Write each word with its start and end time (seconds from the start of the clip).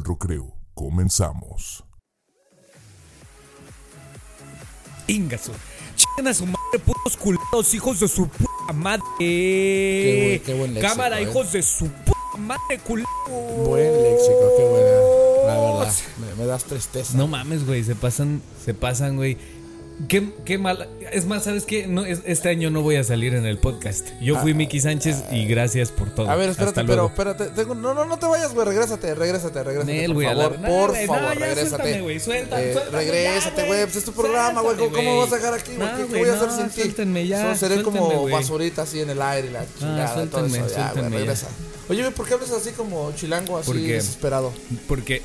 del 0.00 0.04
recreo. 0.04 0.54
Comenzamos. 0.74 1.84
Ingaso. 5.06 5.52
Chingan 5.96 6.28
a 6.30 6.34
su 6.34 6.46
madre, 6.46 6.78
putos 6.84 7.16
culeros, 7.16 7.74
hijos 7.74 8.00
de 8.00 8.08
su 8.08 8.28
puta 8.28 8.72
madre. 8.72 9.02
Qué 9.18 10.22
buen- 10.22 10.42
qué 10.46 10.54
buen 10.54 10.74
léxico, 10.74 10.92
Cámara, 10.94 11.20
eh. 11.20 11.24
hijos 11.24 11.52
de 11.52 11.62
su 11.62 11.88
puta 11.88 12.36
madre, 12.38 12.78
culeros. 12.86 13.10
Buen 13.66 14.02
léxico, 14.02 14.52
qué 14.56 14.64
buena. 14.68 14.90
La 15.46 15.60
verdad, 15.60 15.92
me, 16.20 16.34
me 16.36 16.46
das 16.46 16.64
tristeza. 16.64 17.16
No 17.18 17.26
mames, 17.26 17.66
güey, 17.66 17.82
se 17.82 17.94
pasan, 17.96 18.40
se 18.64 18.72
pasan, 18.72 19.16
güey. 19.16 19.36
Qué, 20.08 20.30
qué 20.44 20.56
mal. 20.56 20.88
Es 21.12 21.26
más, 21.26 21.44
¿sabes 21.44 21.64
qué? 21.64 21.86
No, 21.86 22.04
es- 22.04 22.20
este 22.24 22.48
año 22.48 22.70
no 22.70 22.80
voy 22.80 22.96
a 22.96 23.04
salir 23.04 23.34
en 23.34 23.44
el 23.44 23.58
podcast. 23.58 24.08
Yo 24.20 24.38
fui 24.40 24.54
Miki 24.54 24.80
Sánchez 24.80 25.24
y 25.30 25.44
gracias 25.46 25.90
por 25.90 26.08
todo. 26.14 26.28
Ah, 26.28 26.32
A 26.32 26.36
ver, 26.36 26.50
espérate, 26.50 26.84
pero 26.84 27.06
espérate. 27.06 27.46
tengo- 27.48 27.74
no, 27.74 27.92
no, 27.92 28.06
no 28.06 28.18
te 28.18 28.26
vayas, 28.26 28.54
güey. 28.54 28.66
Regrésate, 28.66 29.14
regrésate, 29.14 29.62
regrésate. 29.62 29.92
Nel, 29.92 30.12
por 30.14 30.22
la- 30.22 30.30
favor, 30.30 30.58
no, 30.58 30.68
por 30.68 30.88
no, 30.98 31.06
favor, 31.06 31.34
ya 31.34 31.46
regrésate. 31.46 31.68
suéltame, 31.68 32.00
güey, 32.02 32.20
suelta- 32.20 32.62
Eh, 32.62 32.72
suéltame 32.72 32.98
regrésate, 32.98 33.66
güey. 33.66 33.82
Pues 33.84 33.96
es 33.96 34.04
tu 34.04 34.12
programa, 34.12 34.60
güey. 34.62 34.76
¿Cómo, 34.76 34.88
Suéltame, 34.90 35.08
cómo 35.08 35.20
vas 35.20 35.32
a 35.32 35.36
dejar 35.36 35.54
aquí, 35.54 35.72
güey? 35.76 35.78
No, 35.88 35.96
¿Qué, 35.96 36.02
qué 36.02 36.08
güey, 36.08 36.20
voy 36.22 36.30
a 36.30 36.34
hacer 36.34 36.50
sin 36.50 36.68
ti? 36.70 36.80
suéltenme 36.80 37.26
ya, 37.26 37.42
Solo 37.42 37.56
seré 37.56 37.82
como 37.82 38.28
basurita 38.28 38.82
así 38.82 39.00
en 39.00 39.10
el 39.10 39.20
aire 39.20 39.48
y 39.48 39.50
la 39.52 39.64
chingada. 39.78 40.14
todo 40.14 40.14
suéltenme, 40.48 40.66
eso. 40.66 40.76
Ya, 40.76 40.92
suéltenme 40.92 41.18
regresa. 41.18 41.48
Oye, 41.90 42.02
güey, 42.02 42.14
¿por 42.14 42.26
qué 42.26 42.34
hablas 42.34 42.52
así 42.52 42.70
como 42.70 43.12
chilango, 43.16 43.58
así 43.58 43.72
desesperado? 43.86 44.52
Porque, 44.88 45.20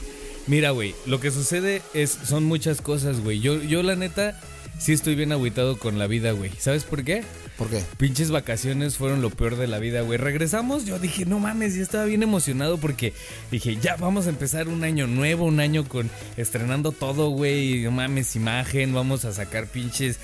mira, 0.47 0.71
güey, 0.71 0.95
lo 1.05 1.19
que 1.21 1.31
sucede 1.31 1.81
es, 1.93 2.17
son 2.27 2.43
muchas 2.43 2.81
cosas, 2.81 3.21
güey. 3.23 3.39
Yo, 3.39 3.61
yo, 3.61 3.81
la 3.83 3.95
neta, 3.95 4.37
sí 4.79 4.93
estoy 4.93 5.15
bien 5.15 5.31
agüitado 5.31 5.77
con 5.77 5.97
la 5.99 6.07
vida, 6.07 6.31
güey. 6.31 6.51
¿Sabes 6.59 6.83
por 6.83 7.03
qué? 7.03 7.23
¿Por 7.57 7.69
qué? 7.69 7.81
Pinches 7.97 8.31
vacaciones 8.31 8.97
fueron 8.97 9.21
lo 9.21 9.29
peor 9.29 9.55
de 9.55 9.67
la 9.67 9.79
vida, 9.79 10.01
güey. 10.01 10.17
Regresamos, 10.17 10.85
yo 10.85 10.99
dije, 10.99 11.25
no 11.25 11.39
mames, 11.39 11.73
yo 11.75 11.81
estaba 11.83 12.03
bien 12.03 12.21
emocionado 12.21 12.77
porque 12.77 13.13
dije, 13.49 13.77
ya 13.77 13.95
vamos 13.95 14.27
a 14.27 14.29
empezar 14.29 14.67
un 14.67 14.83
año 14.83 15.07
nuevo, 15.07 15.45
un 15.45 15.61
año 15.61 15.87
con 15.87 16.09
estrenando 16.35 16.91
todo, 16.91 17.29
güey. 17.29 17.83
No 17.83 17.91
mames, 17.91 18.35
imagen, 18.35 18.93
vamos 18.93 19.23
a 19.23 19.31
sacar 19.31 19.67
pinches 19.67 20.19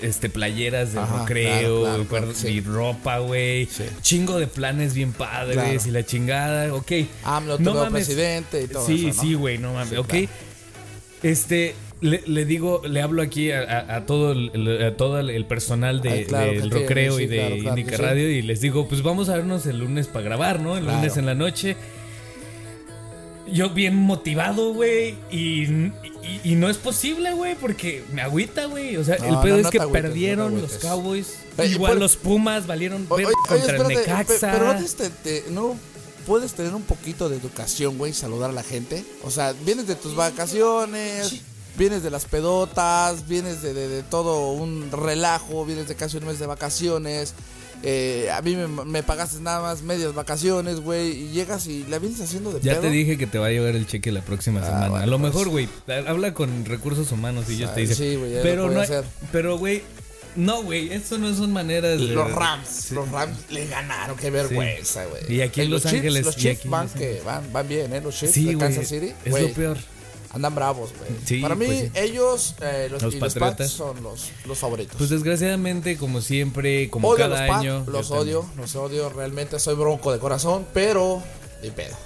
este 0.00 0.30
playeras 0.30 0.94
de 0.94 1.00
Ajá, 1.00 1.20
recreo, 1.20 1.82
claro, 1.82 1.82
claro, 1.82 2.08
cuerda- 2.08 2.26
claro, 2.32 2.38
sí. 2.40 2.48
y 2.48 2.60
ropa, 2.62 3.18
güey. 3.18 3.66
Sí. 3.66 3.84
Chingo 4.00 4.38
de 4.38 4.46
planes 4.46 4.94
bien 4.94 5.12
padres 5.12 5.56
Claro. 5.56 5.80
y 5.86 5.90
la 5.90 6.06
chingada, 6.06 6.74
ok. 6.74 6.92
AMLO, 7.24 7.58
No 7.58 7.74
mames. 7.74 8.06
presidente 8.06 8.62
y 8.62 8.68
todo 8.68 8.86
Sí, 8.86 9.06
eso, 9.08 9.16
¿no? 9.16 9.22
sí, 9.22 9.34
güey, 9.34 9.58
no 9.58 9.74
mames, 9.74 9.98
ok. 9.98 10.14
Este, 11.22 11.74
le, 12.00 12.22
le 12.26 12.44
digo, 12.44 12.82
le 12.86 13.02
hablo 13.02 13.22
aquí 13.22 13.50
a, 13.50 13.60
a- 13.62 13.96
a 13.96 14.06
todo, 14.06 14.32
el, 14.32 14.82
a 14.84 14.96
todo 14.96 15.18
el 15.20 15.44
personal 15.46 16.00
de, 16.00 16.10
Ay, 16.10 16.24
claro 16.24 16.50
del 16.52 16.62
sí, 16.62 17.22
y 17.24 17.26
de 17.26 17.36
claro, 17.36 17.84
sí. 17.86 17.96
Radio 17.96 18.30
y 18.30 18.42
les 18.42 18.60
digo, 18.60 18.88
pues 18.88 19.02
vamos 19.02 19.28
a 19.28 19.36
vernos 19.36 19.66
el 19.66 19.78
lunes 19.78 20.06
para 20.06 20.24
grabar, 20.24 20.60
¿no? 20.60 20.76
El 20.76 20.86
lunes 20.86 21.16
en 21.16 21.26
la 21.26 21.34
noche. 21.34 21.76
Yo 23.52 23.70
bien 23.70 23.96
motivado, 23.96 24.72
güey, 24.74 25.16
y, 25.30 25.64
y- 25.64 25.92
y 26.44 26.54
no 26.54 26.70
es 26.70 26.76
posible, 26.76 27.32
güey, 27.32 27.56
porque 27.56 28.04
me 28.12 28.22
agüita, 28.22 28.66
güey. 28.66 28.96
O 28.96 29.02
sea, 29.02 29.16
No, 29.18 29.24
el 29.24 29.36
pedo 29.42 29.56
no 29.56 29.62
es 29.62 29.70
que 29.70 29.80
agüites, 29.80 30.02
perdieron 30.02 30.60
los. 30.60 30.74
Cowboys. 30.74 31.34
Igual 31.64 31.98
los 31.98 32.16
Pumas 32.16 32.66
valieron 32.68 33.06
oye, 33.08 33.26
oye, 33.26 33.34
contra 33.48 33.56
el 33.56 33.74
espérate, 33.92 33.94
Necaxa. 33.94 34.52
pero 34.52 34.70
tienes 34.72 34.94
te- 34.94 35.10
te- 35.10 35.44
no 35.50 35.76
puedes 36.26 36.52
tener 36.52 36.74
un 36.74 36.82
poquito 36.82 37.28
de 37.28 37.36
educación, 37.38 37.98
güey, 37.98 38.12
saludar 38.12 38.50
a 38.50 38.52
la 38.52 38.62
gente. 38.62 39.04
O 39.24 39.30
sea, 39.30 39.52
vienes 39.66 39.86
de 39.88 39.96
tus 39.96 40.14
vacaciones, 40.14 41.42
vienes 41.80 42.02
de 42.04 42.10
las 42.10 42.26
pedotas, 42.26 43.26
vienes 43.26 43.62
de, 43.62 43.72
de- 43.74 43.88
de 43.88 44.02
todo 44.04 44.50
un 44.52 44.90
relajo, 44.92 45.64
vienes 45.64 45.88
de 45.88 45.94
casi 45.96 46.18
un 46.18 46.26
mes 46.26 46.38
de 46.38 46.46
vacaciones. 46.46 47.34
eh, 47.82 48.28
a 48.30 48.42
mí 48.42 48.54
me, 48.56 48.66
me 48.84 49.02
pagaste 49.02 49.40
nada 49.40 49.62
más 49.62 49.80
medias 49.80 50.12
vacaciones, 50.14 50.80
güey, 50.80 51.12
y 51.12 51.28
llegas 51.30 51.66
y 51.66 51.84
la 51.88 51.98
vienes 51.98 52.20
haciendo 52.20 52.52
de 52.52 52.60
Ya 52.60 52.72
pedo. 52.72 52.82
te 52.82 52.90
dije 52.90 53.16
que 53.16 53.26
te 53.26 53.38
va 53.38 53.46
a 53.46 53.50
llegar 53.50 53.74
el 53.74 53.86
cheque 53.86 54.12
la 54.12 54.20
próxima 54.20 54.62
semana. 54.62 54.88
bueno, 54.90 55.02
a 55.02 55.06
lo 55.06 55.18
pues. 55.18 55.32
mejor, 55.32 55.48
güey, 55.48 55.66
habla 56.06 56.34
con 56.34 56.66
recursos 56.66 57.10
humanos 57.10 57.46
y 57.48 57.54
ellos 57.54 57.70
Ah, 57.72 57.74
te 57.74 57.80
dicen. 57.80 57.96
sí, 57.96 58.14
lo 58.16 58.42
pero 58.42 58.70
no, 58.70 58.82
pero 59.32 59.56
güey, 59.56 59.82
no, 60.36 60.62
güey, 60.62 60.92
eso 60.92 61.16
no 61.16 61.34
son 61.34 61.52
maneras 61.54 61.98
de 61.98 62.08
Los 62.08 62.30
Rams, 62.30 62.90
los 62.92 63.10
Rams 63.10 63.36
le 63.50 63.66
ganaron, 63.66 64.14
qué 64.18 64.28
vergüenza, 64.30 65.06
güey. 65.06 65.22
Y 65.34 65.40
aquí 65.40 65.62
en 65.62 65.70
Los 65.70 65.82
Chiefs- 65.84 65.94
Ángeles, 65.94 66.24
Los 66.26 66.36
Chiefs 66.36 66.68
van, 66.68 66.88
que 66.90 67.22
van, 67.24 67.50
van 67.50 67.66
bien, 67.66 67.92
¿eh? 67.94 68.00
Los 68.02 68.14
Chiefs 68.14 68.34
Sí, 68.34 68.44
de. 68.44 68.58
Kansas 68.58 68.86
City. 68.88 69.12
Es 69.24 69.32
lo 69.40 69.48
peor. 69.54 69.78
Andan 70.32 70.54
bravos, 70.54 70.90
güey. 70.96 71.10
Sí, 71.24 71.40
Para 71.40 71.56
mí, 71.56 71.66
pues 71.66 71.80
sí. 71.80 71.90
ellos, 71.94 72.54
eh, 72.62 72.86
los, 72.90 73.02
Los 73.02 73.14
y 73.14 73.18
los. 73.18 73.34
Pats 73.34 73.68
son 73.70 74.00
los, 74.02 74.30
los 74.46 74.58
favoritos. 74.58 74.94
Pues 74.96 75.10
desgraciadamente, 75.10 75.96
como 75.96 76.20
siempre, 76.20 76.88
como 76.88 77.08
odio 77.08 77.18
cada 77.28 77.46
los 77.46 77.56
año. 77.56 77.84
los 77.88 78.08
también. 78.10 78.36
odio, 78.36 78.50
los 78.56 78.76
odio. 78.76 79.08
Realmente 79.10 79.58
soy 79.58 79.74
bronco 79.74 80.12
de 80.12 80.18
corazón, 80.20 80.66
pero 80.72 81.20
ni 81.62 81.70
pedo. 81.70 81.96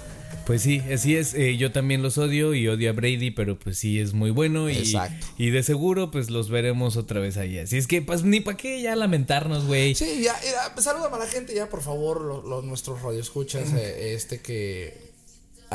Pues 0.47 0.61
sí, 0.61 0.79
así 0.93 1.15
es. 1.15 1.33
eh, 1.33 1.57
yo 1.57 1.71
también 1.71 2.03
los 2.03 2.19
odio 2.19 2.53
y 2.53 2.67
odio 2.67 2.89
a 2.91 2.93
Brady, 2.93 3.31
pero 3.31 3.57
pues 3.57 3.77
sí 3.79 3.99
es 3.99 4.13
muy 4.13 4.29
bueno. 4.31 4.69
Y, 4.69 4.77
Exacto. 4.77 5.25
y 5.37 5.49
de 5.49 5.63
seguro, 5.63 6.11
pues 6.11 6.29
los 6.29 6.49
veremos 6.49 6.97
otra 6.97 7.19
vez 7.19 7.37
ahí. 7.37 7.57
Así 7.59 7.77
es 7.77 7.87
que, 7.87 8.01
pues 8.03 8.23
ni 8.23 8.41
para 8.41 8.55
qué 8.57 8.79
ya 8.81 8.95
lamentarnos, 8.95 9.65
güey. 9.65 9.95
Sí, 9.95 10.21
ya, 10.23 10.33
ya, 10.43 10.71
pues, 10.75 10.85
a 10.87 10.93
la 10.93 11.27
gente 11.27 11.53
ya, 11.55 11.67
por 11.69 11.81
favor, 11.81 12.21
los, 12.21 12.43
los- 12.43 12.63
nuestros 12.63 13.01
radioescuchas, 13.01 13.73
eh, 13.73 14.13
este 14.13 14.39
que... 14.39 15.04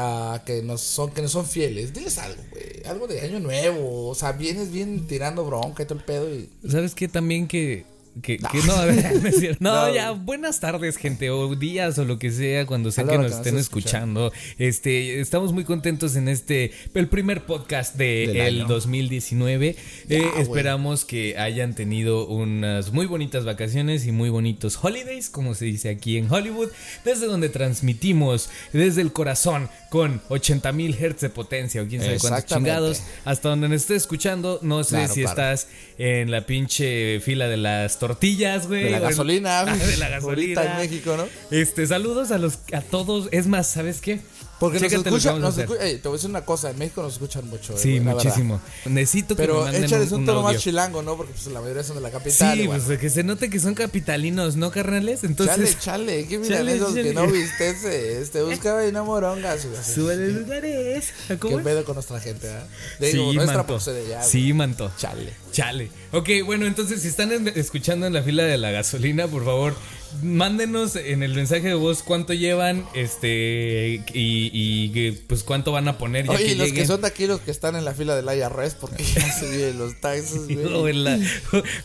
ah, 0.00 0.42
que 0.44 0.62
nos 0.62 0.80
son 0.80 1.10
que 1.10 1.22
nos 1.22 1.32
son 1.32 1.46
fieles, 1.46 1.92
diles 1.92 2.18
algo, 2.18 2.42
güey, 2.50 2.82
algo 2.86 3.06
de 3.06 3.20
año 3.20 3.40
nuevo, 3.40 4.08
o 4.08 4.14
sea, 4.14 4.32
vienes 4.32 4.72
bien 4.72 5.06
tirando 5.06 5.44
bronca 5.44 5.82
y 5.82 5.86
todo 5.86 5.98
el 5.98 6.04
pedo 6.04 6.34
y 6.34 6.48
¿Sabes 6.68 6.94
qué? 6.94 7.08
También 7.08 7.46
que. 7.46 7.84
Que, 8.22 8.38
que 8.38 8.58
no, 8.66 8.72
a 8.74 8.86
ver, 8.86 9.32
cierto. 9.32 9.58
No, 9.64 9.86
No. 9.86 9.94
ya, 9.94 10.10
buenas 10.10 10.58
tardes, 10.58 10.96
gente, 10.96 11.30
o 11.30 11.54
días, 11.54 11.96
o 11.98 12.04
lo 12.04 12.18
que 12.18 12.32
sea, 12.32 12.66
cuando 12.66 12.90
sea 12.90 13.04
que 13.04 13.16
nos 13.16 13.30
que 13.30 13.36
estén 13.38 13.56
escuchando. 13.56 14.32
Este, 14.58 15.20
estamos 15.20 15.52
muy 15.52 15.62
contentos 15.64 16.16
en 16.16 16.28
este, 16.28 16.72
el 16.94 17.06
primer 17.08 17.46
podcast 17.46 17.94
Del 17.96 18.32
del 18.32 18.56
año. 18.62 18.66
2019. 18.66 19.76
Ya, 20.08 20.16
Eh, 20.18 20.24
esperamos 20.38 21.04
que 21.04 21.38
hayan 21.38 21.74
tenido 21.74 22.26
unas 22.26 22.92
muy 22.92 23.06
bonitas 23.06 23.44
vacaciones 23.44 24.04
y 24.06 24.12
muy 24.12 24.28
bonitos 24.28 24.78
holidays, 24.82 25.30
como 25.30 25.54
se 25.54 25.66
dice 25.66 25.88
aquí 25.88 26.16
en 26.18 26.30
Hollywood, 26.30 26.70
desde 27.04 27.26
donde 27.26 27.48
transmitimos 27.48 28.50
desde 28.72 29.02
el 29.02 29.12
corazón 29.12 29.68
con 29.88 30.20
80 30.28 30.72
mil 30.72 30.94
hertz 30.98 31.20
de 31.20 31.30
potencia 31.30 31.82
o 31.82 31.86
quién 31.86 32.00
sabe 32.02 32.18
cuántos 32.18 32.46
chingados, 32.46 33.02
hasta 33.24 33.48
donde 33.50 33.68
nos 33.68 33.82
esté 33.82 33.94
escuchando. 33.96 34.58
No 34.62 34.82
sé 34.84 34.90
Claro, 34.96 35.14
si 35.14 35.20
claro. 35.22 35.30
estás 35.30 35.68
en 35.98 36.30
la 36.30 36.46
pinche 36.46 37.20
fila 37.20 37.48
de 37.48 37.56
las 37.56 37.98
tortillas, 38.14 38.66
güey. 38.66 38.84
de 38.84 38.90
la 38.90 39.00
gasolina, 39.00 39.64
de 39.64 39.96
la 39.96 40.06
ahorita 40.06 40.62
gasolina. 40.62 40.64
en 40.64 40.76
México, 40.78 41.16
¿no? 41.16 41.26
Este, 41.50 41.86
saludos 41.86 42.30
a 42.30 42.38
los 42.38 42.58
a 42.72 42.80
todos. 42.80 43.28
Es 43.32 43.46
más, 43.46 43.66
¿sabes 43.68 44.00
qué? 44.00 44.20
Porque 44.60 44.78
nos 44.78 44.90
Chécate 44.90 45.02
que 45.10 45.16
escuchan, 45.16 45.40
nos 45.40 45.54
hacer. 45.54 45.64
escuchan, 45.64 45.86
ey, 45.86 45.96
te 45.96 46.08
voy 46.08 46.14
a 46.14 46.18
decir 46.18 46.30
una 46.30 46.44
cosa, 46.44 46.70
en 46.70 46.78
México 46.78 47.02
nos 47.02 47.14
escuchan 47.14 47.48
mucho, 47.48 47.72
eh, 47.74 47.78
Sí, 47.78 47.98
muchísimo. 47.98 48.60
Necesito 48.84 49.34
que 49.34 49.42
me 49.42 49.48
Pero 49.48 49.62
manden 49.62 49.84
échales 49.84 50.12
un, 50.12 50.20
un, 50.20 50.26
tono 50.26 50.40
audio. 50.40 50.52
más 50.52 50.62
chilango, 50.62 51.02
¿no? 51.02 51.16
Porque 51.16 51.32
pues 51.32 51.46
la 51.46 51.60
mayoría 51.62 51.82
son 51.82 51.96
de 51.96 52.02
la 52.02 52.10
capital. 52.10 52.58
Sí, 52.58 52.66
bueno. 52.66 52.84
pues 52.84 52.98
que 52.98 53.10
se 53.10 53.24
note 53.24 53.48
que 53.50 53.58
son 53.58 53.74
capitalinos, 53.74 54.56
¿no, 54.56 54.70
carnales? 54.70 55.24
Entonces, 55.24 55.78
chale, 55.80 56.12
chale, 56.14 56.26
qué 56.28 56.36
Chale, 56.46 56.74
milanesos 56.74 56.94
que 56.94 57.14
no 57.14 57.26
viste 57.26 57.70
ese, 57.70 58.20
este, 58.20 58.42
buscaba 58.42 58.86
y 58.86 58.92
no 58.92 59.04
morongas. 59.06 59.66
súbele 59.94 60.28
lugares. 60.32 61.12
¿Cómo 61.38 61.56
¿Qué 61.58 61.64
pedo 61.64 61.84
con 61.84 61.94
nuestra 61.94 62.20
gente, 62.20 62.46
¿verdad? 62.46 62.66
Digo, 63.00 63.30
Sí, 63.30 63.36
nuestra 63.36 63.56
manto. 63.64 63.78
ya. 64.08 64.22
Sí, 64.22 64.52
manto. 64.52 64.92
Chale. 64.98 65.32
Chale. 65.52 65.90
Ok, 66.12 66.28
bueno, 66.44 66.66
entonces 66.66 67.00
si 67.02 67.08
están 67.08 67.48
escuchando 67.48 68.06
en 68.06 68.12
la 68.12 68.22
fila 68.22 68.42
de 68.44 68.58
la 68.58 68.70
gasolina, 68.70 69.26
por 69.26 69.44
favor, 69.44 69.74
mándenos 70.22 70.96
en 70.96 71.22
el 71.22 71.34
mensaje 71.34 71.68
de 71.68 71.74
voz 71.74 72.02
cuánto 72.02 72.32
llevan, 72.32 72.84
este, 72.94 74.02
y, 74.12 75.10
pues 75.26 75.44
cuánto 75.44 75.72
van 75.72 75.88
a 75.88 75.98
poner 75.98 76.26
ya 76.26 76.32
Oye, 76.32 76.44
que 76.44 76.52
y 76.52 76.54
los 76.54 76.66
lleguen. 76.68 76.82
que 76.82 76.86
son 76.86 77.00
de 77.00 77.06
aquí, 77.08 77.26
los 77.26 77.40
que 77.40 77.50
están 77.50 77.76
en 77.76 77.84
la 77.84 77.94
fila 77.94 78.14
del 78.16 78.26
IRS, 78.26 78.74
porque 78.74 79.02
ya 79.04 79.32
se 79.32 79.48
vienen 79.50 79.78
los 79.78 80.00
taxes, 80.00 80.40
o 80.74 80.88
en 80.88 81.04
la, 81.04 81.18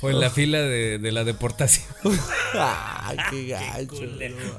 o 0.01 0.09
en 0.09 0.19
la 0.19 0.29
fila 0.29 0.61
de, 0.61 0.99
de 0.99 1.11
la 1.11 1.23
deportación. 1.23 1.85
Ay, 2.53 3.17
qué 3.29 3.47
gacho. 3.47 3.95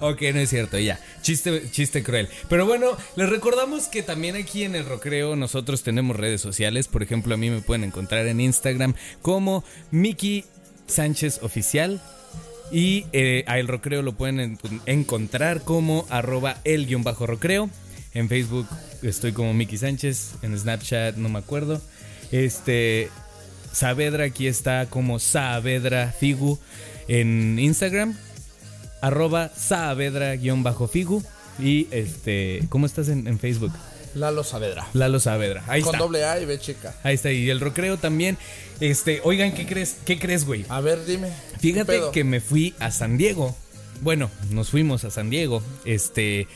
ok, 0.01 0.23
no 0.35 0.41
es 0.41 0.51
cierto, 0.51 0.79
ya. 0.79 1.01
Chiste, 1.23 1.71
chiste 1.71 2.03
cruel. 2.03 2.29
Pero 2.49 2.67
bueno, 2.67 2.97
les 3.17 3.29
recordamos 3.29 3.89
que 3.89 4.03
también 4.03 4.37
aquí 4.37 4.63
en 4.63 4.75
el 4.75 4.85
Rocreo 4.85 5.37
nosotros 5.37 5.83
tenemos 5.83 6.17
redes 6.17 6.41
sociales. 6.41 6.89
Por 6.89 7.03
ejemplo, 7.03 7.35
a 7.35 7.37
mí 7.37 7.51
me 7.51 7.61
pueden 7.61 7.85
encontrar 7.85 8.27
en 8.27 8.41
Instagram 8.41 8.95
como 9.23 9.65
Miki 9.91 10.45
Sánchez 10.87 11.41
Oficial. 11.43 12.01
Y 12.71 13.07
eh, 13.13 13.45
a 13.47 13.59
El 13.59 13.69
Rocreo 13.69 14.03
lo 14.03 14.13
pueden 14.15 14.41
en- 14.41 14.59
encontrar 14.87 15.63
como 15.63 16.07
arroba 16.11 16.57
el 16.65 16.87
guion 16.87 17.05
bajo 17.05 17.27
Rocreo. 17.27 17.71
En 18.15 18.29
Facebook 18.29 18.67
estoy 19.03 19.33
como 19.33 19.55
Miki 19.55 19.79
Sánchez. 19.79 20.35
En 20.43 20.59
Snapchat 20.59 21.17
no 21.17 21.29
me 21.29 21.39
acuerdo. 21.39 21.81
Este. 22.33 23.09
Saavedra 23.73 24.25
aquí 24.25 24.47
está 24.47 24.87
como 24.87 25.19
Saavedra 25.19 26.11
Figu 26.19 26.59
en 27.09 27.59
Instagram. 27.59 28.17
Arroba 29.03 29.51
Saavedra-Figu. 29.55 31.23
Y 31.59 31.87
este. 31.91 32.63
¿Cómo 32.69 32.87
estás 32.87 33.09
en 33.09 33.39
Facebook? 33.39 33.73
Lalo 34.17 34.45
Saavedra. 34.45 34.87
Lalo 34.95 35.21
Saavedra. 35.21 35.63
Ahí 35.69 35.83
Con 35.83 35.95
está. 35.95 36.05
doble 36.05 36.25
A 36.25 36.41
y 36.41 36.47
B 36.47 36.59
chica. 36.59 36.95
Ahí 37.03 37.15
está. 37.15 37.31
Y 37.31 37.51
el 37.51 37.61
Rocreo 37.61 37.99
también. 37.99 38.39
Este. 38.81 39.21
Oigan, 39.25 39.53
¿qué 39.53 39.67
crees? 39.67 39.97
¿Qué 40.07 40.19
crees, 40.19 40.47
güey? 40.47 40.65
A 40.71 40.81
ver, 40.81 41.05
dime. 41.05 41.29
¿qué 41.53 41.59
Fíjate 41.59 42.01
que 42.13 42.25
me 42.25 42.41
fui 42.41 42.75
a 42.79 42.91
San 42.91 43.19
Diego. 43.19 43.55
Bueno, 44.01 44.31
nos 44.51 44.71
fuimos 44.71 45.05
a 45.05 45.11
San 45.11 45.29
Diego. 45.29 45.63
Este. 45.85 46.49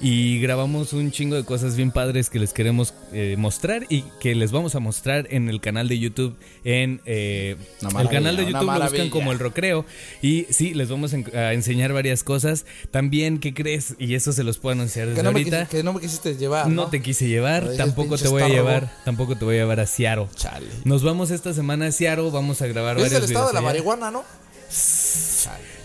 Y 0.00 0.40
grabamos 0.40 0.92
un 0.94 1.10
chingo 1.10 1.36
de 1.36 1.44
cosas 1.44 1.76
bien 1.76 1.90
padres 1.90 2.30
que 2.30 2.38
les 2.38 2.52
queremos 2.52 2.94
eh, 3.12 3.34
mostrar 3.38 3.84
y 3.90 4.02
que 4.20 4.34
les 4.34 4.50
vamos 4.50 4.74
a 4.74 4.80
mostrar 4.80 5.26
en 5.30 5.48
el 5.48 5.60
canal 5.60 5.88
de 5.88 5.98
YouTube. 5.98 6.36
En 6.64 7.00
eh, 7.04 7.56
el 7.82 8.08
canal 8.08 8.36
de 8.36 8.44
YouTube 8.46 8.66
lo 8.72 8.80
buscan 8.80 9.10
como 9.10 9.32
el 9.32 9.38
Recreo 9.38 9.84
y 10.22 10.46
sí, 10.50 10.72
les 10.74 10.88
vamos 10.88 11.12
a 11.12 11.16
en- 11.16 11.36
a 11.36 11.52
enseñar 11.52 11.92
varias 11.92 12.24
cosas. 12.24 12.64
También, 12.90 13.38
¿qué 13.38 13.52
crees? 13.54 13.94
Y 13.98 14.14
eso 14.14 14.32
se 14.32 14.42
los 14.42 14.58
puedo 14.58 14.72
anunciar 14.72 15.06
desde 15.08 15.18
Que 15.18 15.22
no, 15.22 15.28
ahorita. 15.30 15.66
que 15.66 15.82
no 15.82 15.92
me 15.92 16.00
quisiste 16.00 16.36
llevar. 16.36 16.66
No 16.68 16.84
No, 16.84 16.88
te 16.88 17.02
quise 17.02 17.28
llevar, 17.28 17.68
tampoco 17.76 18.16
te 18.16 18.28
voy 18.28 18.42
a 18.42 18.48
llevar, 18.48 18.90
tampoco 19.04 19.36
te 19.36 19.44
voy 19.44 19.56
a 19.56 19.58
llevar 19.58 19.80
a 19.80 19.86
Seattle. 19.86 20.28
Chale. 20.34 20.66
Nos 20.84 21.02
vamos 21.02 21.30
esta 21.30 21.52
semana 21.52 21.86
a 21.88 21.92
Seattle, 21.92 22.30
vamos 22.30 22.62
a 22.62 22.66
grabar 22.66 22.96
Es 22.96 23.02
varios 23.02 23.18
el 23.18 23.24
estado 23.26 23.48
de 23.48 23.52
la 23.52 23.58
allá. 23.60 23.68
marihuana, 23.68 24.10
¿no? 24.10 24.24
Chale. 24.70 25.79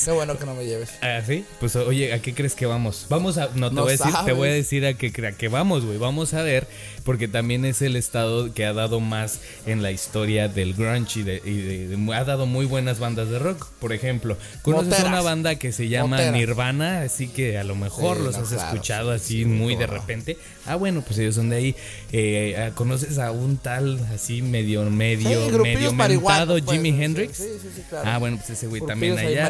Qué 0.04 0.10
bueno 0.12 0.38
que 0.38 0.46
no 0.46 0.54
me 0.54 0.64
lleves. 0.66 0.90
Ah, 1.02 1.20
sí. 1.26 1.44
Pues 1.60 1.76
oye, 1.76 2.12
¿a 2.12 2.20
qué 2.22 2.34
crees 2.34 2.54
que 2.54 2.66
vamos? 2.66 3.06
Vamos 3.08 3.38
a. 3.38 3.48
No 3.54 3.68
te 3.70 3.74
No 3.76 3.82
voy 3.82 3.90
a 3.90 3.96
decir, 3.96 4.12
te 4.24 4.32
voy 4.32 4.48
a 4.48 4.52
decir 4.52 4.86
a 4.86 4.94
qué, 4.94 5.12
a 5.26 5.32
qué 5.32 5.48
vamos, 5.48 5.84
güey. 5.84 5.98
Vamos 5.98 6.34
a 6.34 6.42
ver, 6.42 6.66
porque 7.04 7.28
también 7.28 7.64
es 7.64 7.82
el 7.82 7.96
estado 7.96 8.52
que 8.54 8.64
ha 8.64 8.72
dado 8.72 9.00
más 9.00 9.40
en 9.66 9.82
la 9.82 9.90
historia 9.90 10.48
del 10.48 10.74
grunge 10.74 11.20
y, 11.20 11.22
de, 11.22 11.42
y 11.44 11.54
de- 11.62 11.88
de- 11.88 12.14
ha 12.14 12.24
dado 12.24 12.46
muy 12.46 12.66
buenas 12.66 12.98
bandas 12.98 13.28
de 13.30 13.38
rock. 13.38 13.66
Por 13.80 13.92
ejemplo, 13.92 14.36
¿conoces 14.62 14.88
Moteras. 14.90 15.08
una 15.12 15.22
banda 15.22 15.54
que 15.56 15.72
se 15.72 15.88
llama 15.88 16.16
Moteras. 16.16 16.32
Nirvana? 16.34 17.02
Así 17.02 17.28
que 17.28 17.58
a 17.58 17.64
lo 17.64 17.74
mejor 17.76 18.16
Sí, 18.18 18.22
los 18.24 18.36
no, 18.36 18.42
has 18.42 18.48
claro, 18.48 18.64
escuchado 18.68 19.10
sí, 19.18 19.24
así 19.24 19.38
sí, 19.38 19.44
muy 19.44 19.76
de 19.76 19.86
repente. 19.86 20.36
Ah, 20.66 20.76
bueno, 20.76 21.02
pues 21.02 21.18
ellos 21.18 21.34
son 21.34 21.48
de 21.50 21.56
ahí. 21.56 21.76
Eh, 22.12 22.56
ah, 22.58 22.70
¿Conoces 22.74 23.18
a 23.18 23.30
un 23.32 23.56
tal 23.56 23.98
así 24.14 24.42
medio, 24.42 24.82
medio, 24.90 25.28
medio 25.58 25.92
mentado 25.92 26.58
pues, 26.58 26.64
Jimi 26.70 26.92
sí, 26.92 27.02
Hendrix? 27.02 27.36
sí, 27.36 27.44
sí, 27.60 27.68
sí, 27.74 27.82
claro. 27.88 28.08
Ah, 28.08 28.18
bueno, 28.18 28.36
pues 28.36 28.50
ese 28.50 28.66
güey 28.66 28.82
también 28.86 29.18
allá. 29.18 29.48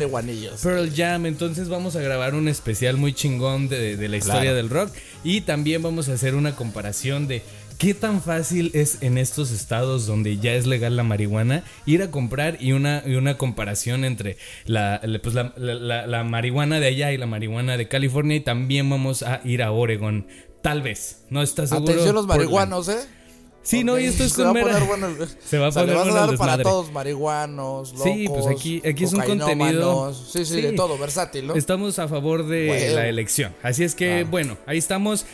Pearl 0.62 0.90
Jam, 0.94 1.26
entonces 1.26 1.68
vamos 1.68 1.96
a 1.96 2.00
grabar 2.00 2.34
un 2.34 2.48
especial 2.48 2.96
muy 2.96 3.12
chingón 3.12 3.68
de, 3.68 3.96
de 3.96 4.08
la 4.08 4.16
historia 4.16 4.40
Claro. 4.42 4.56
del 4.56 4.68
rock 4.70 4.90
y 5.24 5.42
también 5.42 5.82
vamos 5.82 6.08
a 6.08 6.14
hacer 6.14 6.34
una 6.34 6.56
comparación 6.56 7.26
de 7.28 7.42
qué 7.78 7.94
tan 7.94 8.20
fácil 8.22 8.70
es 8.74 8.98
en 9.02 9.16
estos 9.16 9.50
estados 9.52 10.06
donde 10.06 10.36
ya 10.38 10.52
es 10.52 10.66
legal 10.66 10.96
la 10.96 11.02
marihuana 11.02 11.64
ir 11.86 12.02
a 12.02 12.10
comprar 12.10 12.58
y 12.60 12.72
una, 12.72 13.02
y 13.06 13.14
una 13.14 13.38
comparación 13.38 14.04
entre 14.04 14.36
la, 14.66 15.00
la- 15.02 15.18
pues 15.20 15.34
la, 15.34 15.54
la- 15.56 15.74
la- 15.74 16.06
la 16.06 16.24
marihuana 16.24 16.78
de 16.80 16.86
allá 16.88 17.12
y 17.12 17.16
la 17.16 17.26
marihuana 17.26 17.76
de 17.76 17.88
California 17.88 18.36
y 18.36 18.40
también 18.40 18.88
vamos 18.90 19.22
a 19.22 19.40
ir 19.44 19.62
a 19.62 19.72
Oregon. 19.72 20.26
Tal 20.62 20.82
vez, 20.82 21.22
¿no 21.30 21.40
estás 21.40 21.70
seguro? 21.70 21.90
Atención 21.92 22.14
los 22.14 22.26
Portland. 22.26 22.50
marihuanos, 22.50 22.88
¿eh? 22.90 22.98
Sí, 23.62 23.84
no, 23.84 23.98
y 23.98 24.04
esto 24.06 24.24
es 24.24 24.32
Se 24.32 24.36
con 24.42 24.46
va 24.46 24.50
a 24.50 24.62
poner 24.62 25.28
Se 25.44 25.58
va 25.58 25.66
a 25.66 25.68
o 25.68 25.72
sea, 25.72 25.82
poner 25.82 25.96
vas 25.96 26.06
a 26.06 26.10
bueno 26.10 26.24
el 26.24 26.28
dar 26.30 26.38
para 26.38 26.62
todos 26.62 26.90
marihuanos, 26.92 27.92
locos, 27.92 28.02
Sí, 28.04 28.26
pues 28.28 28.46
aquí- 28.46 28.82
aquí 28.86 29.04
es 29.04 29.12
un 29.12 29.20
contenido- 29.20 29.46
cocainómanos. 29.46 30.30
Sí, 30.32 30.44
sí, 30.46 30.60
de 30.62 30.72
todo, 30.72 30.96
versátil, 30.96 31.46
¿no? 31.46 31.54
Estamos 31.54 31.98
a 31.98 32.08
favor 32.08 32.46
de 32.46 32.66
Bueno. 32.68 32.94
la 32.94 33.06
elección. 33.08 33.54
Así 33.62 33.84
es 33.84 33.94
que, 33.94 34.20
Ah. 34.20 34.28
bueno, 34.30 34.56
ahí 34.66 34.78
estamos. 34.78 35.26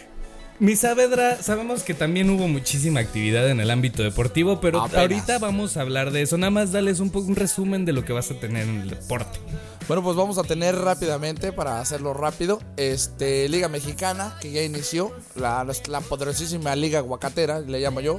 Mi 0.59 0.75
Saavedra, 0.75 1.43
sabemos 1.43 1.83
que 1.83 1.93
también 1.93 2.31
hubo 2.31 2.49
muchísima 2.49 3.01
actividad 3.01 3.51
en 3.51 3.61
el 3.61 3.71
ámbito 3.71 4.03
deportivo, 4.03 4.59
pero 4.61 4.81
Apenas. 4.81 5.01
ahorita 5.03 5.39
vamos 5.39 5.77
a 5.77 5.83
hablar 5.83 6.13
de 6.13 6.23
eso. 6.23 6.39
Nada 6.39 6.51
más 6.51 6.73
darles 6.73 7.01
un 7.01 7.11
poco 7.11 7.27
un 7.29 7.37
resumen 7.37 7.85
de 7.85 7.93
lo 7.93 8.05
que 8.07 8.15
vas 8.15 8.31
a 8.31 8.35
tener 8.41 8.67
en 8.67 8.81
el 8.81 8.91
deporte. 8.91 9.39
Bueno, 9.87 10.03
pues 10.03 10.17
vamos 10.17 10.37
a 10.39 10.43
tener 10.43 10.75
rápidamente, 10.75 11.53
para 11.53 11.79
hacerlo 11.81 12.13
rápido, 12.13 12.61
este 12.77 13.49
Liga 13.49 13.69
Mexicana, 13.69 14.37
que 14.41 14.51
ya 14.51 14.63
inició, 14.65 15.13
la, 15.37 15.65
la 15.89 16.01
poderosísima 16.01 16.75
Liga 16.75 16.99
Aguacatera, 16.99 17.61
le 17.61 17.79
llamo 17.79 18.01
yo. 18.01 18.19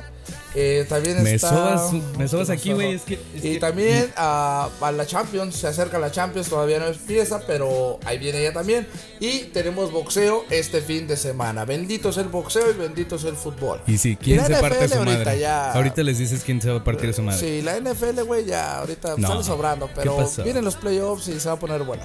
Eh, 0.55 0.85
también 0.87 1.21
Me 1.23 1.33
está... 1.33 1.49
sobas, 1.49 1.93
me 2.17 2.27
sobas 2.29 2.47
¿Qué 2.47 2.53
aquí, 2.53 2.71
güey. 2.71 2.93
Es 2.93 3.01
que, 3.01 3.15
es 3.35 3.43
y 3.43 3.51
que- 3.53 3.59
también 3.59 4.09
a, 4.15 4.69
a 4.79 4.91
la 4.93 5.05
Champions, 5.05 5.55
se 5.57 5.67
acerca 5.67 5.99
la 5.99 6.09
Champions, 6.09 6.47
todavía 6.47 6.79
no 6.79 6.85
empieza, 6.87 7.41
pero 7.45 7.99
ahí 8.05 8.17
viene 8.17 8.39
ella 8.39 8.53
también. 8.53 8.87
Y 9.19 9.39
tenemos 9.51 9.91
boxeo 9.91 10.45
este 10.49 10.79
fin 10.81 11.05
de 11.05 11.17
semana. 11.17 11.65
Bendito 11.65 12.09
es 12.09 12.17
el 12.27 12.31
boxeo 12.31 12.69
y 12.69 12.73
bendito 12.73 13.15
es 13.15 13.23
el 13.23 13.35
fútbol. 13.35 13.81
Y 13.87 13.97
sí, 13.97 14.15
¿quién 14.15 14.45
se 14.45 14.53
parte 14.55 14.77
NFL 14.85 14.87
su 14.93 14.97
ahorita 14.99 15.17
madre? 15.25 15.39
ya- 15.39 15.71
Ahorita 15.73 16.03
les 16.03 16.17
dices 16.19 16.43
quién 16.45 16.61
se 16.61 16.69
va 16.69 16.77
a 16.77 16.83
partir 16.83 17.13
su 17.13 17.23
madre. 17.23 17.39
Sí, 17.39 17.61
la 17.61 17.77
NFL, 17.79 18.21
güey, 18.23 18.45
ya 18.45 18.77
ahorita 18.79 19.15
No. 19.17 19.27
sale 19.27 19.43
sobrando, 19.43 19.87
¿Qué 19.87 19.93
pero 19.95 20.29
vienen 20.43 20.63
los 20.63 20.75
playoffs 20.75 21.27
y 21.27 21.39
se 21.39 21.47
va 21.49 21.55
a 21.55 21.59
poner 21.59 21.83
buena. 21.83 22.03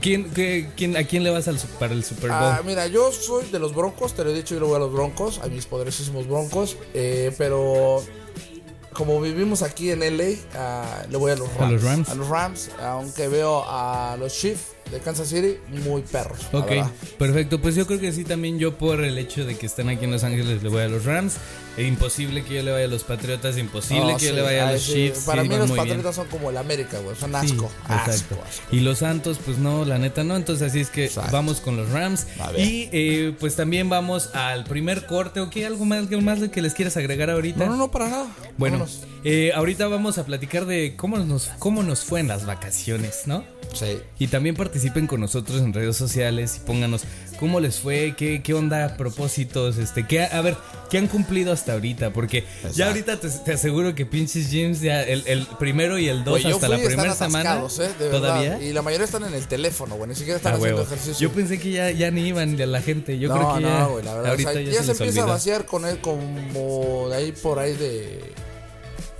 ¿Quién, 0.00 0.30
qué- 0.30 0.70
quién- 0.76 0.96
¿A 0.96 1.04
quién 1.04 1.22
le 1.24 1.30
vas 1.30 1.46
al, 1.48 1.58
para 1.78 1.92
el 1.92 2.02
Super 2.04 2.30
Bowl? 2.30 2.38
Ah, 2.40 2.62
mira, 2.64 2.86
yo 2.86 3.12
soy 3.12 3.44
de 3.50 3.58
los 3.58 3.74
Broncos, 3.74 4.14
te 4.14 4.24
lo 4.24 4.30
he 4.30 4.34
dicho, 4.34 4.54
yo 4.54 4.60
le 4.60 4.66
voy 4.66 4.76
a 4.76 4.80
los 4.80 4.92
Broncos, 4.92 5.40
a 5.42 5.46
mis 5.48 5.66
poderosísimos 5.66 6.26
Broncos, 6.26 6.76
eh, 6.94 7.34
pero 7.36 8.02
como 8.92 9.20
vivimos 9.20 9.62
aquí 9.62 9.90
en 9.90 10.00
LA, 10.02 10.34
ah, 10.54 11.02
le 11.10 11.16
voy 11.16 11.32
a 11.32 11.36
los 11.36 11.48
¿A 11.50 11.58
Rams. 11.60 11.72
los 11.72 11.82
Rams? 11.82 12.08
A 12.10 12.14
los 12.14 12.28
Rams, 12.28 12.70
aunque 12.80 13.28
veo 13.28 13.64
a 13.66 14.16
los 14.18 14.32
Chiefs 14.34 14.62
de 14.90 14.98
Kansas 15.00 15.28
City 15.28 15.56
muy 15.84 16.02
perros. 16.02 16.38
Ok, 16.52 16.70
perfecto. 17.18 17.60
Pues 17.60 17.74
yo 17.74 17.86
creo 17.86 18.00
que 18.00 18.12
sí, 18.12 18.24
también 18.24 18.58
yo 18.58 18.76
por 18.76 19.02
el 19.02 19.16
hecho 19.18 19.44
de 19.44 19.56
que 19.56 19.66
están 19.66 19.88
aquí 19.88 20.04
en 20.04 20.10
Los 20.10 20.24
Ángeles 20.24 20.62
le 20.62 20.68
voy 20.68 20.82
a 20.82 20.88
los 20.88 21.04
Rams. 21.04 21.36
E 21.76 21.84
imposible 21.84 22.44
que 22.44 22.56
yo 22.56 22.62
le 22.62 22.70
vaya 22.70 22.84
a 22.84 22.88
los 22.88 23.02
Patriotas, 23.02 23.56
imposible 23.56 24.16
que 24.18 24.26
yo 24.26 24.32
le 24.34 24.42
vaya 24.42 24.68
a 24.68 24.72
los 24.72 24.82
sí, 24.82 24.92
Chiefs. 24.92 25.20
Para 25.20 25.42
sí, 25.42 25.48
mí 25.48 25.56
los 25.56 25.72
bien. 25.72 25.76
Patriotas 25.78 26.16
son 26.16 26.26
como 26.26 26.50
el 26.50 26.58
América, 26.58 26.98
güey, 26.98 27.16
son 27.16 27.34
asco. 27.34 27.70
exacto. 27.84 28.10
asco, 28.10 28.34
asco. 28.46 28.76
Y 28.76 28.80
los 28.80 28.98
Santos, 28.98 29.40
pues 29.42 29.56
no, 29.56 29.86
la 29.86 29.96
neta 29.96 30.22
no. 30.22 30.36
Entonces 30.36 30.68
así 30.68 30.80
es 30.80 30.90
que 30.90 31.06
Exacto. 31.06 31.32
vamos 31.32 31.60
con 31.60 31.78
los 31.78 31.88
Rams. 31.88 32.26
Y 32.58 32.90
eh, 32.92 33.34
pues 33.40 33.56
también 33.56 33.88
vamos 33.88 34.34
al 34.34 34.64
primer 34.64 35.06
corte. 35.06 35.40
¿O 35.40 35.48
qué? 35.48 35.64
¿Algo 35.64 35.86
más, 35.86 36.00
algo 36.00 36.20
más 36.20 36.40
que 36.50 36.60
les 36.60 36.74
quieras 36.74 36.98
agregar 36.98 37.30
ahorita? 37.30 37.64
No, 37.64 37.72
no, 37.72 37.76
no, 37.76 37.90
para 37.90 38.08
nada. 38.10 38.26
Bueno, 38.58 38.86
eh, 39.24 39.52
ahorita 39.54 39.88
vamos 39.88 40.18
a 40.18 40.26
platicar 40.26 40.66
de 40.66 40.94
cómo 40.96 41.16
nos, 41.18 41.46
cómo 41.58 41.82
nos 41.82 42.04
fue 42.04 42.20
en 42.20 42.28
las 42.28 42.44
vacaciones, 42.44 43.22
¿no? 43.26 43.44
Sí. 43.74 43.98
Y 44.18 44.26
también 44.28 44.54
participen 44.54 45.06
con 45.06 45.20
nosotros 45.20 45.60
en 45.60 45.72
redes 45.72 45.96
sociales 45.96 46.58
y 46.58 46.66
pónganos 46.66 47.02
cómo 47.38 47.58
les 47.60 47.78
fue, 47.80 48.14
qué, 48.16 48.42
qué 48.42 48.54
onda, 48.54 48.96
propósitos, 48.96 49.78
este, 49.78 50.06
qué, 50.06 50.22
a 50.24 50.40
ver, 50.42 50.56
qué 50.90 50.98
han 50.98 51.08
cumplido 51.08 51.52
hasta 51.52 51.72
ahorita, 51.72 52.12
porque 52.12 52.44
ya 52.74 52.88
ahorita 52.88 53.18
te, 53.18 53.28
te 53.30 53.52
aseguro 53.54 53.94
que 53.94 54.06
pinches 54.06 54.50
gyms 54.50 54.80
ya 54.80 55.02
el, 55.02 55.24
el 55.26 55.46
primero 55.58 55.98
y 55.98 56.08
el 56.08 56.22
dos 56.22 56.44
hasta 56.44 56.68
la 56.68 56.76
primera 56.78 57.14
semana. 57.14 57.62
¿eh? 57.80 57.88
De 57.98 58.10
¿Todavía? 58.10 58.62
Y 58.62 58.72
la 58.72 58.82
mayoría 58.82 59.06
están 59.06 59.24
en 59.24 59.34
el 59.34 59.46
teléfono, 59.48 59.96
güey, 59.96 60.10
ni 60.10 60.14
siquiera 60.14 60.36
están 60.36 60.52
Ah, 60.52 60.56
haciendo 60.56 60.82
huevo. 60.82 60.92
ejercicio. 60.92 61.28
Yo 61.28 61.34
pensé 61.34 61.58
que 61.58 61.70
ya, 61.72 61.90
ya 61.90 62.10
ni 62.10 62.28
iban 62.28 62.56
de 62.56 62.66
la 62.66 62.80
gente. 62.80 63.18
Yo 63.18 63.28
no, 63.28 63.34
creo 63.36 63.54
que 63.56 63.62
ya. 63.62 63.78
no, 63.80 63.90
güey, 63.90 64.04
la 64.04 64.14
verdad. 64.14 64.30
ahorita 64.30 64.50
o 64.50 64.52
sea, 64.52 64.62
ya, 64.62 64.72
ya, 64.72 64.82
se, 64.82 64.90
empieza 64.92 65.22
a 65.22 65.26
vaciar 65.26 65.66
con 65.66 65.84
él 65.86 65.98
como 65.98 67.08
de 67.08 67.16
ahí 67.16 67.32
por 67.32 67.58
ahí 67.58 67.74
de 67.74 68.20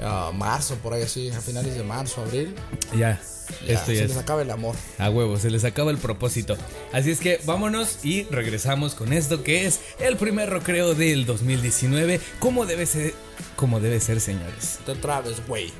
ah, 0.03 0.31
marzo, 0.35 0.77
por 0.77 0.93
ahí 0.95 1.03
así, 1.03 1.31
a 1.31 1.41
finales 1.41 1.75
de 1.75 1.83
marzo, 1.83 2.23
abril. 2.23 2.55
Ya. 2.97 3.21
Ya, 3.67 3.75
Esto 3.75 3.87
se 3.87 3.97
ya 3.97 4.03
les 4.03 4.13
es. 4.13 4.17
acaba 4.17 4.41
el 4.43 4.51
amor. 4.51 4.75
A 4.99 5.11
huevo, 5.11 5.37
se 5.39 5.51
les 5.51 5.65
acaba 5.65 5.91
el 5.91 5.99
propósito. 5.99 6.57
Así 6.93 7.11
es 7.11 7.19
que 7.21 7.41
vámonos 7.45 8.05
y 8.05 8.23
regresamos 8.25 8.95
con 8.95 9.13
esto 9.13 9.43
que 9.43 9.67
es 9.67 9.81
el 9.99 10.17
primer 10.17 10.49
recreo 10.49 10.95
del 10.95 11.27
2019. 11.27 12.21
Como 12.39 12.65
debe 12.67 12.87
ser, 12.87 13.13
como 13.57 13.81
debe 13.81 14.01
ser, 14.01 14.21
señores. 14.21 14.79
Te 14.87 14.95
traves, 14.95 15.47
güey. 15.47 15.73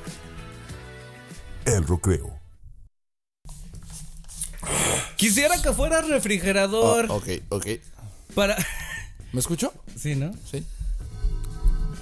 El 1.65 1.87
recreo. 1.87 2.39
Quisiera 5.17 5.61
que 5.63 5.73
fuera 5.73 6.01
refrigerador 6.03 7.07
Oh, 7.09 7.17
ok, 7.17 7.29
ok. 7.51 7.67
para. 8.35 8.57
¿Me 9.33 9.41
escucho? 9.41 9.73
Sí, 9.97 10.15
¿no? 10.17 10.33
Sí. 10.51 10.65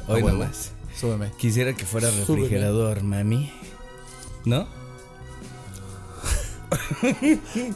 Hoy 0.09 0.23
Ah, 0.27 0.31
nomás. 0.33 0.73
Súbeme. 0.99 1.31
Quisiera 1.39 1.73
que 1.75 1.85
fuera 1.85 2.11
Súbeme. 2.11 2.27
refrigerador, 2.45 3.03
mami. 3.03 3.53
¿No? 4.45 4.67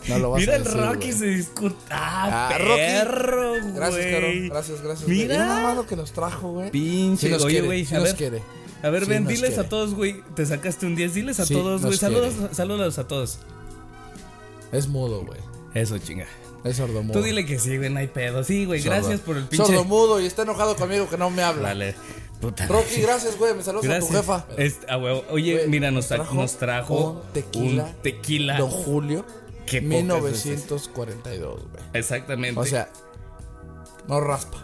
No 0.09 0.18
lo 0.18 0.30
vas 0.30 0.40
Mira 0.40 0.52
a 0.54 0.56
el 0.56 0.64
decir, 0.64 0.80
Rocky 0.80 0.97
güey. 1.09 1.12
se 1.12 1.26
discuta. 1.26 1.76
¡Ah, 1.90 2.49
Ah, 2.52 2.59
Rocky. 2.59 2.76
perro, 2.76 3.52
Gracias, 3.75 3.90
güey! 3.90 4.12
Caro. 4.12 4.26
Gracias, 4.54 4.83
gracias. 4.83 5.09
Mira. 5.09 5.35
Mira 5.35 5.47
nada 5.47 5.62
más 5.62 5.76
lo 5.76 5.87
que 5.87 5.97
nos 5.97 6.12
trajo, 6.12 6.52
güey. 6.52 6.71
Pinche, 6.71 7.26
Sí 7.26 7.33
nos 7.33 7.44
oye, 7.44 7.61
güey, 7.62 7.85
sí 7.85 7.94
a 7.94 7.99
nos 7.99 8.09
ver. 8.09 8.16
quiere. 8.16 8.42
A 8.83 8.90
ver, 8.90 9.04
Sí 9.04 9.11
ven, 9.11 9.26
diles 9.26 9.50
quiere. 9.50 9.66
a 9.66 9.68
todos, 9.68 9.94
güey. 9.94 10.23
Te 10.35 10.44
sacaste 10.47 10.87
un 10.87 10.94
10. 10.94 11.14
Diles 11.14 11.40
a 11.40 11.47
todos, 11.47 11.83
güey. 11.83 11.97
Saludos, 11.97 12.35
saludos 12.52 12.99
a 12.99 13.09
todos. 13.09 13.38
Es 14.73 14.88
mudo, 14.88 15.25
güey. 15.25 15.40
Eso, 15.75 15.99
chinga. 15.99 16.26
Es 16.64 16.76
sordomudo. 16.78 17.12
Tú 17.21 17.23
dile 17.25 17.44
que 17.47 17.59
sí, 17.59 17.76
güey, 17.76 17.90
no 17.90 17.99
hay 18.00 18.06
pedo. 18.09 18.42
Sí, 18.42 18.64
güey, 18.64 18.80
Sordo. 18.80 18.97
gracias 18.97 19.21
por 19.21 19.37
el 19.37 19.44
pinche. 19.44 19.66
Sordomudo 19.66 20.21
y 20.21 20.26
está 20.26 20.42
enojado 20.42 20.75
conmigo 20.76 21.09
que 21.09 21.18
no 21.18 21.28
me 21.30 21.42
habla. 21.42 21.68
Dale, 21.68 21.94
puta. 22.40 22.66
Rocky, 22.66 23.02
gracias, 23.02 23.37
güey. 23.38 23.54
Me 23.54 23.62
saludas 23.62 23.85
Gracias. 23.85 24.04
a 24.11 24.12
tu 24.12 24.16
jefa. 24.21 24.47
Este, 24.56 24.90
a 24.90 24.97
huevo. 24.97 25.25
Oye, 25.30 25.54
Güey, 25.56 25.68
mira, 25.68 25.90
nos, 25.90 26.06
tra- 26.06 26.16
trajo 26.16 26.35
nos 26.35 26.56
trajo 26.56 27.11
un 27.11 27.33
tequila. 27.33 27.85
un 27.85 27.92
tequila. 28.02 28.59
Don 28.59 28.71
Julio. 28.71 29.26
Qué 29.66 29.80
pocas 29.83 30.44
1942, 30.47 31.61
güey. 31.71 31.85
Exactamente. 31.94 32.59
O 32.61 32.64
sea, 32.64 32.88
no 34.09 34.21
raspa. 34.21 34.63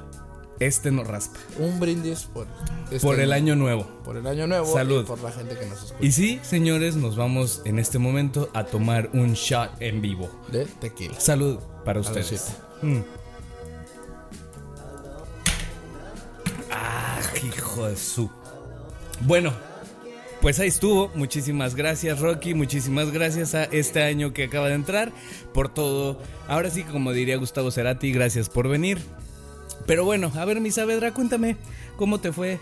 Este 0.61 0.91
no 0.91 1.05
raspa. 1.05 1.39
Un 1.59 1.81
brindis 1.81 2.25
por, 2.25 2.47
este 2.91 3.01
Por 3.01 3.19
el 3.19 3.33
año 3.33 3.57
nuevo. 3.57 3.87
Por 4.05 4.17
el 4.17 4.27
año 4.27 4.47
nuevo. 4.47 4.73
Salud. 4.73 5.03
Y 5.03 5.07
por 5.07 5.21
la 5.23 5.33
gente 5.33 5.57
que 5.59 5.67
nos 5.67 5.79
escucha. 5.83 6.05
Y 6.05 6.13
sí, 6.13 6.39
señores, 6.43 6.97
nos 6.97 7.17
vamos 7.17 7.63
en 7.65 7.79
este 7.79 7.99
momento 7.99 8.51
a 8.55 8.65
tomar 8.65 9.11
un 9.15 9.33
shot 9.33 9.71
en 9.81 10.01
vivo. 10.03 10.31
De 10.53 10.67
tequila. 10.67 11.19
Salud 11.19 11.59
para 11.85 12.01
ustedes. 12.01 12.57
Mm. 12.83 13.01
Ah, 16.71 17.21
hijo 17.43 17.87
de 17.89 17.97
su. 17.97 18.31
Bueno, 19.23 19.53
Pues 20.41 20.59
ahí 20.59 20.69
estuvo. 20.69 21.11
Muchísimas 21.15 21.75
gracias, 21.75 22.19
Rocky. 22.21 22.55
Muchísimas 22.55 23.11
gracias 23.11 23.55
a 23.55 23.65
este 23.65 24.03
año 24.03 24.33
que 24.33 24.45
acaba 24.45 24.69
de 24.69 24.75
entrar 24.75 25.13
por 25.53 25.69
todo. 25.69 26.19
Ahora 26.49 26.71
sí, 26.71 26.83
como 26.83 27.13
diría 27.13 27.37
Gustavo 27.37 27.71
Cerati, 27.71 28.11
gracias 28.11 28.49
por 28.49 28.67
venir. 28.67 29.03
Pero 29.87 30.05
bueno, 30.05 30.31
a 30.37 30.45
ver, 30.45 30.61
mi 30.61 30.71
Saavedra, 30.71 31.13
cuéntame 31.13 31.57
cómo 31.97 32.19
te 32.21 32.33
fue 32.33 32.59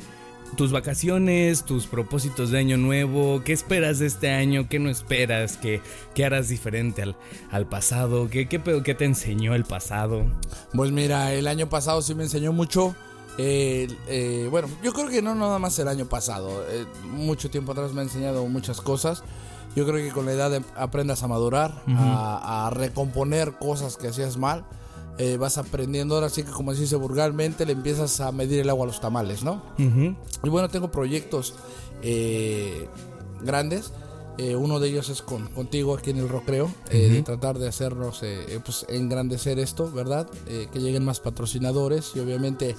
tus 0.56 0.72
vacaciones, 0.72 1.64
tus 1.64 1.86
propósitos 1.86 2.50
de 2.50 2.58
año 2.58 2.78
nuevo, 2.78 3.42
qué 3.44 3.52
esperas 3.52 3.98
de 3.98 4.06
este 4.06 4.30
año, 4.30 4.66
qué 4.68 4.78
no 4.78 4.88
esperas, 4.88 5.58
qué, 5.58 5.82
qué 6.14 6.24
harás 6.24 6.48
diferente 6.48 7.02
al, 7.02 7.16
al 7.50 7.66
pasado, 7.66 8.30
¿Qué, 8.30 8.48
qué, 8.48 8.60
qué 8.82 8.94
te 8.94 9.04
enseñó 9.04 9.54
el 9.54 9.64
pasado. 9.64 10.24
Pues 10.72 10.90
mira, 10.90 11.34
el 11.34 11.46
año 11.48 11.68
pasado 11.68 12.00
sí 12.00 12.14
me 12.14 12.22
enseñó 12.24 12.52
mucho. 12.52 12.94
Eh, 13.36 13.88
eh, 14.08 14.48
bueno, 14.50 14.68
yo 14.82 14.92
creo 14.94 15.08
que 15.08 15.20
no 15.22 15.34
nada 15.34 15.58
más 15.58 15.78
el 15.78 15.86
año 15.88 16.06
pasado. 16.06 16.64
eh, 16.70 16.86
mucho 17.04 17.50
tiempo 17.50 17.72
atrás 17.72 17.92
me 17.92 18.00
ha 18.00 18.04
enseñado 18.04 18.46
muchas 18.46 18.80
cosas. 18.80 19.22
Yo 19.76 19.86
creo 19.86 19.96
que 20.04 20.12
con 20.12 20.24
la 20.24 20.32
edad 20.32 20.54
em- 20.54 20.64
aprendas 20.76 21.22
a 21.22 21.28
madurar, 21.28 21.82
a, 21.94 22.66
a 22.66 22.70
recomponer 22.70 23.52
cosas 23.52 23.96
que 23.98 24.08
hacías 24.08 24.38
mal. 24.38 24.64
Eh, 25.18 25.36
vas 25.36 25.58
aprendiendo, 25.58 26.14
ahora 26.14 26.28
sí 26.28 26.44
que 26.44 26.50
como 26.52 26.72
se 26.74 26.82
dice 26.82 26.94
vulgarmente, 26.94 27.66
le 27.66 27.72
empiezas 27.72 28.20
a 28.20 28.30
medir 28.30 28.60
el 28.60 28.70
agua 28.70 28.84
a 28.84 28.86
los 28.86 29.00
tamales, 29.00 29.42
¿no? 29.42 29.62
Ujú. 29.78 30.14
Y 30.44 30.48
bueno, 30.48 30.68
tengo 30.68 30.90
proyectos 30.92 31.54
eh, 32.02 32.88
grandes. 33.42 33.92
Eh, 34.38 34.54
uno 34.54 34.78
de 34.78 34.88
ellos 34.88 35.08
es 35.08 35.20
con, 35.20 35.48
contigo 35.48 35.96
aquí 35.96 36.10
en 36.10 36.18
el 36.18 36.28
Rocreo, 36.28 36.70
eh, 36.90 37.08
de 37.08 37.22
tratar 37.22 37.58
de 37.58 37.66
hacernos 37.66 38.22
eh, 38.22 38.60
pues, 38.64 38.86
engrandecer 38.88 39.58
esto, 39.58 39.90
¿verdad? 39.90 40.28
Eh, 40.46 40.68
que 40.72 40.78
lleguen 40.78 41.04
más 41.04 41.18
patrocinadores 41.18 42.12
y 42.14 42.20
obviamente 42.20 42.76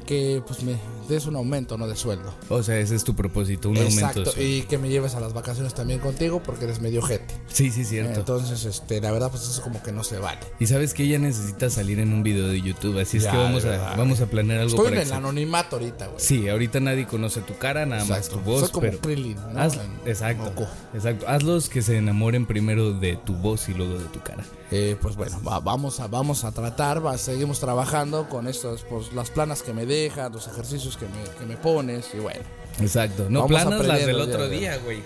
que 0.00 0.42
pues 0.46 0.62
me 0.62 0.76
des 1.08 1.26
un 1.26 1.36
aumento, 1.36 1.76
no 1.78 1.86
de 1.88 1.96
sueldo. 1.96 2.32
O 2.48 2.62
sea, 2.62 2.78
ese 2.78 2.94
es 2.94 3.04
tu 3.04 3.14
propósito, 3.14 3.68
un 3.68 3.76
Exacto, 3.78 4.20
aumento. 4.20 4.42
y 4.42 4.62
que 4.62 4.78
me 4.78 4.88
lleves 4.88 5.14
a 5.14 5.20
las 5.20 5.32
vacaciones 5.32 5.74
también 5.74 5.98
contigo 6.00 6.42
porque 6.44 6.64
eres 6.64 6.80
medio 6.80 7.02
gente. 7.02 7.34
Sí, 7.48 7.70
sí, 7.70 7.84
cierto. 7.84 8.18
Entonces, 8.20 8.64
este, 8.64 9.00
la 9.00 9.10
verdad, 9.10 9.30
pues 9.30 9.42
eso 9.42 9.62
como 9.62 9.82
que 9.82 9.92
no 9.92 10.04
se 10.04 10.18
vale. 10.18 10.40
y 10.58 10.66
sabes 10.66 10.94
que 10.94 11.04
ella 11.04 11.18
necesita 11.18 11.68
salir 11.70 11.98
en 12.00 12.12
un 12.12 12.22
video 12.22 12.48
de 12.48 12.60
YouTube, 12.60 12.98
así 13.00 13.16
es 13.18 13.24
Ya, 13.24 13.32
que 13.32 13.36
vamos 13.36 13.64
a, 13.64 13.96
vamos 13.96 14.20
a 14.20 14.26
planear 14.26 14.60
algo 14.60 14.70
Estoy 14.70 14.84
para 14.90 15.02
en 15.02 15.06
el 15.08 15.12
anonimato 15.12 15.76
ahorita, 15.76 16.06
güey. 16.06 16.20
Sí, 16.20 16.48
ahorita 16.48 16.80
nadie 16.80 17.06
conoce 17.06 17.40
tu 17.40 17.56
cara, 17.58 17.86
nada 17.86 18.04
más 18.04 18.18
Exacto. 18.18 18.38
tu 18.38 18.44
voz, 18.44 18.60
Soy 18.60 18.70
como 18.70 18.86
pero 18.86 19.00
Krillin, 19.00 19.36
¿no? 19.52 19.60
haz- 19.60 19.78
exacto, 20.06 20.66
exacto. 20.94 21.26
Hazlos 21.28 21.68
que 21.68 21.82
se 21.82 21.96
enamoren 21.96 22.46
primero 22.46 22.92
de 22.92 23.16
tu 23.16 23.34
voz 23.34 23.68
y 23.68 23.74
luego 23.74 23.98
de 23.98 24.04
tu 24.06 24.20
cara. 24.20 24.44
Eh, 24.72 24.96
pues 25.02 25.16
bueno, 25.16 25.40
va- 25.42 25.58
vamos, 25.60 25.98
a, 25.98 26.06
vamos 26.06 26.44
a 26.44 26.52
tratar, 26.52 27.04
va- 27.04 27.18
seguimos 27.18 27.58
trabajando 27.58 28.28
con 28.28 28.46
estas, 28.46 28.82
pues 28.82 29.12
las 29.12 29.30
planas 29.30 29.62
que 29.62 29.72
me 29.72 29.84
dejas, 29.90 30.32
los 30.32 30.46
ejercicios 30.48 30.96
que 30.96 31.04
me, 31.06 31.22
que 31.38 31.44
me 31.44 31.56
pones 31.56 32.06
y 32.14 32.18
bueno, 32.18 32.40
Exacto. 32.80 33.26
No 33.28 33.46
planas 33.46 33.84
las 33.86 34.06
del 34.06 34.20
otro 34.20 34.48
día, 34.48 34.78
güey. 34.78 35.02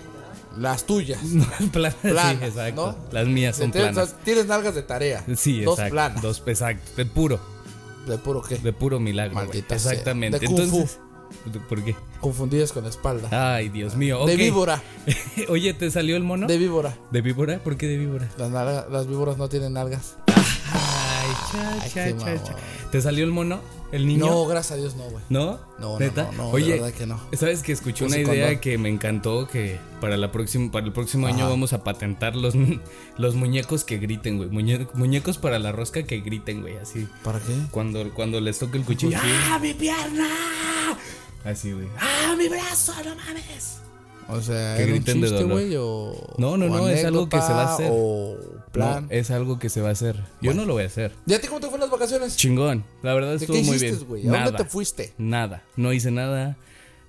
las 0.57 0.85
tuyas. 0.85 1.21
No, 1.23 1.45
planas, 1.71 1.95
Planas, 2.01 2.37
sí, 2.39 2.45
exacto. 2.45 2.95
¿no? 3.01 3.11
Las 3.11 3.27
mías 3.27 3.57
son 3.57 3.71
Tienes- 3.71 3.93
planas. 3.93 4.15
Tienes 4.23 4.45
nalgas 4.45 4.75
de 4.75 4.83
tarea. 4.83 5.25
Sí, 5.35 5.61
Dos 5.63 5.73
exacto. 5.79 5.91
planas. 5.93 6.21
Dos, 6.21 6.43
exacto. 6.45 6.91
De 6.95 7.05
puro, 7.05 7.39
De 8.07 8.17
puro 8.17 8.41
qué. 8.41 8.57
de 8.57 8.71
puro 8.71 8.99
milagro. 8.99 9.33
güey. 9.33 9.47
Maldita 9.47 9.77
sea. 9.79 9.91
Exactamente. 9.91 10.39
De. 10.39 10.45
Entonces, 10.45 10.99
¿por 11.67 11.83
qué? 11.83 11.95
Confundidas 12.21 12.71
con 12.71 12.83
la 12.83 12.89
espalda. 12.89 13.55
Ay, 13.55 13.67
Dios 13.69 13.95
mío. 13.95 14.25
De 14.25 14.35
víbora. 14.37 14.81
Oye, 15.49 15.73
¿te 15.73 15.91
salió 15.91 16.15
el 16.15 16.23
mono? 16.23 16.47
De 16.47 16.57
víbora. 16.57 16.95
¿De 17.11 17.21
víbora? 17.21 17.59
¿Por 17.59 17.75
qué 17.77 17.87
de 17.87 17.97
víbora? 17.97 18.29
Las, 18.37 18.49
nalga- 18.51 18.87
las 18.89 19.07
víboras 19.07 19.37
no 19.37 19.49
tienen 19.49 19.73
nalgas. 19.73 20.15
Ay, 20.71 21.29
cha, 21.51 21.89
cha, 21.89 22.17
cha, 22.17 22.43
cha. 22.43 22.55
¿Te 22.91 23.01
salió 23.01 23.25
el 23.25 23.31
mono? 23.31 23.59
¿El 23.95 24.07
niño? 24.07 24.25
No, 24.25 24.45
gracias 24.45 24.73
a 24.73 24.75
Dios 24.75 24.95
no, 24.95 25.03
güey. 25.05 25.23
¿No? 25.29 25.51
No, 25.79 25.93
no, 25.93 25.99
¿Neta? 25.99 26.23
no, 26.31 26.31
no, 26.33 26.49
Oye, 26.49 26.73
verdad 26.73 26.91
que 26.91 27.05
no. 27.05 27.17
¿sabes 27.33 27.63
que 27.63 27.71
escuché 27.71 28.03
una 28.05 28.17
idea 28.17 28.59
que 28.59 28.77
me 28.77 28.89
encantó? 28.89 29.47
Que 29.47 29.79
para, 30.01 30.17
la 30.17 30.31
próxima, 30.33 30.69
para 30.71 30.85
el 30.85 30.91
próximo 30.91 31.27
año 31.27 31.47
vamos 31.49 31.71
a 31.71 31.83
patentar 31.83 32.35
los, 32.35 32.55
los 33.17 33.35
muñecos 33.35 33.85
que 33.85 33.97
griten, 33.97 34.37
güey. 34.37 34.49
Muñe- 34.49 34.87
muñecos 34.95 35.37
para 35.37 35.59
la 35.59 35.71
rosca 35.71 36.03
que 36.03 36.19
griten, 36.19 36.61
güey. 36.61 36.75
Así. 36.77 37.07
¿Para 37.23 37.39
qué? 37.39 37.53
Cuando, 37.71 38.13
cuando 38.13 38.41
les 38.41 38.59
toque 38.59 38.77
el 38.77 38.83
cuchillo. 38.83 39.17
¡Ah, 39.49 39.59
mi 39.61 39.73
pierna! 39.73 40.27
Así, 41.45 41.71
güey. 41.71 41.87
¡Ah, 41.97 42.35
mi 42.37 42.49
brazo! 42.49 42.91
¡No 43.05 43.15
mames! 43.15 43.79
O 44.27 44.41
sea, 44.41 44.75
Que 44.75 44.83
¿era 44.83 44.91
un 44.93 44.97
griten 44.99 45.21
de 45.21 45.29
dolor. 45.29 45.51
güey? 45.51 45.75
O, 45.77 46.33
No, 46.37 46.57
no, 46.57 46.65
o 46.65 46.69
no, 46.69 46.89
es 46.89 47.05
algo 47.05 47.29
que 47.29 47.39
se 47.41 47.53
va 47.53 47.63
a 47.63 47.73
hacer. 47.75 47.89
O 47.91 48.37
plan. 48.71 49.03
No, 49.05 49.11
es 49.11 49.29
algo 49.31 49.59
que 49.59 49.69
se 49.69 49.81
va 49.81 49.89
a 49.89 49.91
hacer. 49.91 50.19
Yo 50.41 50.53
no 50.53 50.65
lo 50.65 50.73
voy 50.73 50.83
a 50.83 50.87
hacer. 50.87 51.11
¿Y 51.27 51.33
a 51.33 51.39
ti 51.41 51.47
cómo 51.47 51.59
te 51.59 51.67
fueron 51.67 51.81
las 51.81 51.91
vacaciones? 51.91 52.35
Chingón. 52.35 52.83
La 53.03 53.13
verdad 53.13 53.29
¿De 53.31 53.35
estuvo 53.37 53.55
qué 53.57 53.63
muy 53.63 53.75
hiciste, 53.75 54.03
bien. 54.05 54.29
¿A 54.29 54.37
dónde 54.37 54.51
Nada. 54.51 54.57
te 54.57 54.65
fuiste? 54.65 55.13
Nada, 55.17 55.63
no 55.75 55.93
hice 55.93 56.11
nada. 56.11 56.57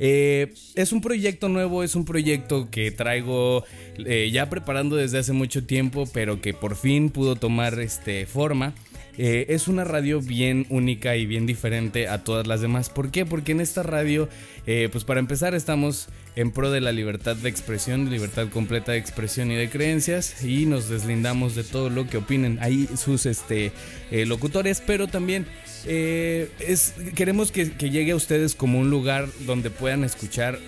Eh, 0.00 0.54
es 0.76 0.92
un 0.92 1.00
proyecto 1.00 1.48
nuevo, 1.48 1.82
es 1.82 1.96
un 1.96 2.04
proyecto 2.04 2.70
que 2.70 2.92
traigo 2.92 3.64
eh, 3.98 4.30
ya 4.32 4.48
preparando 4.48 4.94
desde 4.96 5.18
hace 5.18 5.32
mucho 5.32 5.64
tiempo, 5.64 6.04
pero 6.12 6.40
que 6.40 6.54
por 6.54 6.76
fin 6.76 7.10
pudo 7.10 7.34
tomar 7.36 7.80
este, 7.80 8.26
forma. 8.26 8.74
Eh, 9.20 9.46
es 9.48 9.66
una 9.66 9.82
radio 9.82 10.20
bien 10.20 10.64
única 10.68 11.16
y 11.16 11.26
bien 11.26 11.44
diferente 11.44 12.06
a 12.06 12.22
todas 12.22 12.46
las 12.46 12.60
demás. 12.60 12.88
¿Por 12.88 13.10
qué? 13.10 13.26
Porque 13.26 13.50
en 13.50 13.60
esta 13.60 13.82
radio, 13.82 14.28
eh, 14.64 14.88
pues 14.92 15.02
para 15.02 15.18
empezar, 15.18 15.56
estamos 15.56 16.08
en 16.36 16.52
pro 16.52 16.70
de 16.70 16.80
la 16.80 16.92
libertad 16.92 17.34
de 17.34 17.48
expresión, 17.48 18.10
libertad 18.10 18.46
completa 18.48 18.92
de 18.92 18.98
expresión 18.98 19.50
y 19.50 19.56
de 19.56 19.68
creencias, 19.68 20.44
y 20.44 20.66
nos 20.66 20.88
deslindamos 20.88 21.56
de 21.56 21.64
todo 21.64 21.90
lo 21.90 22.06
que 22.06 22.18
opinen 22.18 22.58
ahí 22.62 22.88
sus 22.96 23.26
este, 23.26 23.72
eh, 24.12 24.24
locutores, 24.24 24.80
pero 24.86 25.08
también 25.08 25.46
es, 25.84 26.94
queremos 27.14 27.50
que, 27.50 27.72
que 27.72 27.90
llegue 27.90 28.12
a 28.12 28.16
ustedes 28.16 28.54
como 28.54 28.78
un 28.78 28.90
lugar 28.90 29.26
donde 29.46 29.70
puedan 29.70 30.04
escuchar 30.04 30.58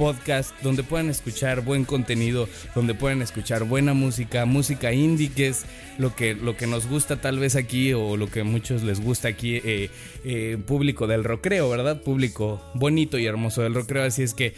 podcast, 0.00 0.58
donde 0.62 0.82
puedan 0.82 1.10
escuchar 1.10 1.60
buen 1.60 1.84
contenido, 1.84 2.48
donde 2.74 2.94
puedan 2.94 3.20
escuchar 3.20 3.64
buena 3.64 3.92
música, 3.92 4.46
música 4.46 4.94
indie, 4.94 5.30
que 5.30 5.48
es 5.48 5.66
lo 5.98 6.16
que, 6.16 6.34
lo 6.34 6.56
que 6.56 6.66
nos 6.66 6.88
gusta 6.88 7.20
tal 7.20 7.38
vez 7.38 7.54
aquí 7.54 7.92
o 7.92 8.16
lo 8.16 8.30
que 8.30 8.40
a 8.40 8.44
muchos 8.44 8.82
les 8.82 8.98
gusta 8.98 9.28
aquí, 9.28 9.56
eh, 9.56 9.90
eh, 10.24 10.56
público 10.66 11.06
del 11.06 11.22
rocreo, 11.22 11.68
¿verdad? 11.68 12.02
Público 12.02 12.64
bonito 12.72 13.18
y 13.18 13.26
hermoso 13.26 13.60
del 13.60 13.74
rocreo, 13.74 14.04
así 14.04 14.22
es 14.22 14.32
que 14.32 14.54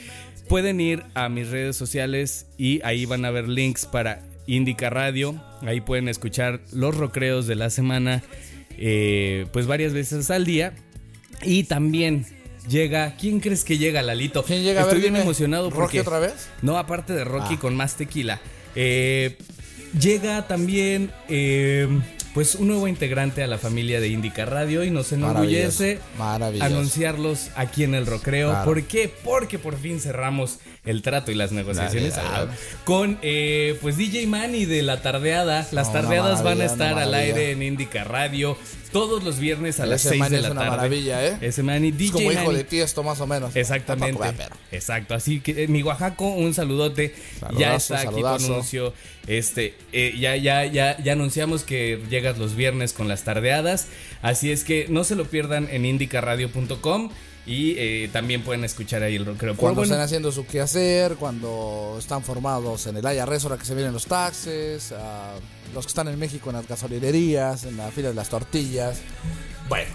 pueden 0.48 0.80
ir 0.80 1.02
a 1.14 1.28
mis 1.28 1.48
redes 1.48 1.74
sociales 1.74 2.46
y 2.56 2.80
ahí 2.84 3.04
van 3.04 3.24
a 3.24 3.32
ver 3.32 3.48
links 3.48 3.84
para 3.84 4.22
Indica 4.46 4.90
Radio, 4.90 5.42
ahí 5.62 5.80
pueden 5.80 6.06
escuchar 6.06 6.60
los 6.70 6.96
rocreos 6.96 7.48
de 7.48 7.56
la 7.56 7.68
semana, 7.70 8.22
eh, 8.78 9.46
pues 9.52 9.66
varias 9.66 9.92
veces 9.92 10.30
al 10.30 10.44
día. 10.44 10.72
Y 11.42 11.64
también... 11.64 12.26
Llega, 12.68 13.16
¿quién 13.16 13.40
crees 13.40 13.64
que 13.64 13.78
llega, 13.78 14.02
Lalito? 14.02 14.42
¿Quién 14.44 14.62
llega? 14.62 14.80
A 14.80 14.84
Estoy 14.84 15.00
ver, 15.00 15.10
bien 15.10 15.22
emocionado 15.22 15.64
¿Rocky 15.70 15.80
porque 15.80 16.00
otra 16.00 16.18
vez? 16.20 16.48
no, 16.62 16.78
aparte 16.78 17.12
de 17.12 17.24
Rocky 17.24 17.54
Ah. 17.54 17.60
con 17.60 17.74
más 17.76 17.96
tequila. 17.96 18.40
Eh, 18.74 19.36
llega 19.98 20.46
también 20.46 21.10
eh, 21.28 21.88
pues 22.34 22.54
un 22.54 22.68
nuevo 22.68 22.88
integrante 22.88 23.42
a 23.42 23.46
la 23.46 23.58
familia 23.58 24.00
de 24.00 24.08
Indica 24.08 24.46
Radio 24.46 24.84
y 24.84 24.90
nos 24.90 25.12
enorgullece 25.12 25.98
Maravilloso, 26.16 26.18
maravilloso. 26.18 26.64
anunciarlos 26.64 27.50
aquí 27.56 27.84
en 27.84 27.94
el 27.94 28.06
Rocreo. 28.06 28.50
Claro. 28.50 28.64
¿Por 28.64 28.82
qué? 28.84 29.12
Porque 29.22 29.58
por 29.58 29.76
fin 29.78 30.00
cerramos 30.00 30.58
el 30.84 31.02
trato 31.02 31.30
y 31.30 31.34
las 31.34 31.52
negociaciones 31.52 32.14
con 32.84 33.18
eh, 33.22 33.76
pues 33.82 33.96
DJ 33.98 34.26
Manny 34.28 34.64
de 34.64 34.82
la 34.82 35.02
tardeada. 35.02 35.66
Las 35.72 35.88
No, 35.88 35.92
tardeadas 35.92 36.42
van 36.42 36.60
a 36.60 36.64
estar 36.64 36.98
al 36.98 37.12
aire 37.12 37.50
en 37.50 37.62
Indica 37.62 38.04
Radio 38.04 38.56
todos 38.92 39.24
los 39.24 39.38
viernes 39.38 39.80
a 39.80 39.86
las 39.86 40.00
Ese 40.02 40.10
6 40.10 40.20
Manny 40.20 40.30
de 40.30 40.36
es 40.36 40.42
la 40.44 40.50
una 40.52 40.60
tarde. 40.62 40.76
maravilla, 40.76 41.26
¿eh? 41.26 41.38
Ese 41.40 41.62
Manny, 41.62 41.88
Es 41.88 41.98
DJ 41.98 42.12
como 42.12 42.32
hijo 42.32 42.44
Manny. 42.44 42.56
de 42.58 42.64
tiesto 42.64 43.02
más 43.02 43.20
o 43.20 43.26
menos. 43.26 43.56
Exactamente. 43.56 44.20
Exacto. 44.70 45.14
Así 45.14 45.40
que 45.40 45.64
eh, 45.64 45.68
mi 45.68 45.82
Oaxaco, 45.82 46.28
un 46.28 46.54
saludote. 46.54 47.14
ya 47.14 47.78
Saludazo, 47.78 47.94
está 47.94 47.96
aquí 47.96 48.04
saludazo. 48.14 48.46
tu 48.46 48.52
anuncio. 48.52 48.94
Este, 49.26 49.74
eh, 49.92 50.14
ya, 50.18 50.36
ya, 50.36 50.64
ya, 50.66 50.96
ya 51.02 51.12
anunciamos 51.12 51.62
que 51.64 52.00
llegas 52.10 52.38
los 52.38 52.54
viernes 52.54 52.92
con 52.92 53.08
las 53.08 53.24
tardeadas. 53.24 53.88
Así 54.20 54.50
es 54.50 54.64
que 54.64 54.86
no 54.88 55.04
se 55.04 55.14
lo 55.16 55.24
pierdan 55.26 55.68
en 55.70 55.84
indicaradio.com 55.84 57.10
y 57.44 57.74
eh, 57.76 58.08
también 58.12 58.42
pueden 58.42 58.64
escuchar 58.64 59.02
ahí 59.02 59.16
el 59.16 59.26
rockero. 59.26 59.56
Cuando 59.56 59.80
bueno, 59.80 59.92
están 59.92 60.04
haciendo 60.04 60.30
su 60.30 60.46
quehacer, 60.46 61.16
cuando 61.16 61.96
están 61.98 62.22
formados 62.22 62.86
en 62.86 62.96
el 62.96 63.04
IRS, 63.04 63.44
ahora 63.44 63.58
que 63.58 63.64
se 63.64 63.74
vienen 63.74 63.92
los 63.92 64.06
taxes, 64.06 64.92
ah, 64.92 65.34
los 65.74 65.84
que 65.86 65.90
están 65.90 66.08
en 66.08 66.18
México 66.18 66.50
en 66.50 66.56
las 66.56 66.68
gasolinerías, 66.68 67.64
en 67.64 67.76
la 67.76 67.90
fila 67.90 68.08
de 68.08 68.14
las 68.14 68.28
tortillas. 68.28 69.00
Bueno, 69.72 69.88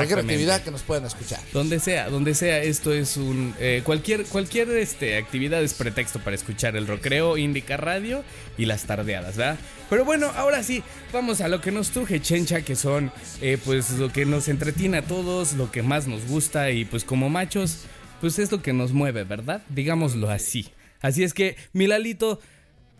actividad 0.00 0.60
que 0.60 0.72
nos 0.72 0.82
puedan 0.82 1.04
escuchar. 1.04 1.38
Donde 1.52 1.78
sea, 1.78 2.10
donde 2.10 2.34
sea, 2.34 2.64
esto 2.64 2.92
es 2.92 3.16
un. 3.16 3.54
eh, 3.60 3.82
cualquier 3.84 4.24
cualquier 4.24 4.68
este, 4.70 5.18
actividad 5.18 5.62
es 5.62 5.74
pretexto 5.74 6.18
para 6.18 6.34
escuchar 6.34 6.74
el 6.74 6.88
recreo, 6.88 7.36
Indica 7.36 7.76
Radio 7.76 8.24
y 8.58 8.64
las 8.64 8.86
tardeadas, 8.86 9.36
¿verdad? 9.36 9.56
Pero 9.88 10.04
bueno, 10.04 10.32
ahora 10.34 10.64
sí, 10.64 10.82
vamos 11.12 11.40
a 11.42 11.46
lo 11.46 11.60
que 11.60 11.70
nos 11.70 11.90
truje, 11.90 12.20
Chencha, 12.20 12.62
que 12.62 12.74
son 12.74 13.12
eh, 13.40 13.56
pues 13.64 13.92
lo 13.92 14.12
que 14.12 14.26
nos 14.26 14.48
entretiene 14.48 14.98
a 14.98 15.02
todos, 15.02 15.52
lo 15.52 15.70
que 15.70 15.84
más 15.84 16.08
nos 16.08 16.26
gusta 16.26 16.72
y 16.72 16.84
pues 16.84 17.04
como 17.04 17.28
machos, 17.28 17.84
pues 18.20 18.40
es 18.40 18.50
lo 18.50 18.62
que 18.62 18.72
nos 18.72 18.90
mueve, 18.90 19.22
¿verdad? 19.22 19.62
Digámoslo 19.68 20.28
así. 20.28 20.72
Así 21.02 21.22
es 21.22 21.34
que, 21.34 21.54
Milalito, 21.72 22.40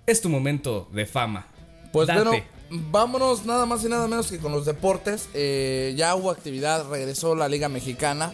es 0.06 0.20
tu 0.20 0.28
momento 0.28 0.88
de 0.92 1.06
fama. 1.06 1.48
Pues 1.92 2.06
Date. 2.06 2.22
bueno, 2.22 2.44
vámonos 2.70 3.44
nada 3.44 3.66
más 3.66 3.84
y 3.84 3.88
nada 3.88 4.06
menos 4.06 4.30
que 4.30 4.38
con 4.38 4.52
los 4.52 4.64
deportes. 4.64 5.28
Eh, 5.34 5.94
ya 5.96 6.14
hubo 6.14 6.30
actividad, 6.30 6.88
regresó 6.88 7.34
la 7.34 7.48
Liga 7.48 7.68
Mexicana, 7.68 8.32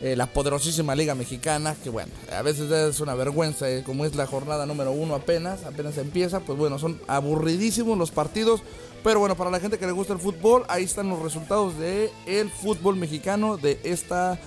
eh, 0.00 0.16
la 0.16 0.26
poderosísima 0.26 0.94
Liga 0.94 1.14
Mexicana, 1.14 1.76
que 1.82 1.90
bueno, 1.90 2.10
a 2.32 2.42
veces 2.42 2.70
es 2.70 3.00
una 3.00 3.14
vergüenza, 3.14 3.68
eh, 3.70 3.82
como 3.84 4.04
es 4.04 4.14
la 4.14 4.26
jornada 4.26 4.66
número 4.66 4.92
uno 4.92 5.14
apenas, 5.14 5.64
apenas 5.64 5.98
empieza, 5.98 6.40
pues 6.40 6.58
bueno, 6.58 6.78
son 6.78 7.00
aburridísimos 7.06 7.96
los 7.98 8.10
partidos. 8.10 8.62
Pero 9.02 9.20
bueno, 9.20 9.36
para 9.36 9.50
la 9.50 9.60
gente 9.60 9.78
que 9.78 9.84
le 9.84 9.92
gusta 9.92 10.14
el 10.14 10.18
fútbol, 10.18 10.64
ahí 10.68 10.84
están 10.84 11.10
los 11.10 11.20
resultados 11.20 11.78
de 11.78 12.10
el 12.26 12.50
fútbol 12.50 12.96
mexicano 12.96 13.58
de 13.58 13.78
esta 13.84 14.38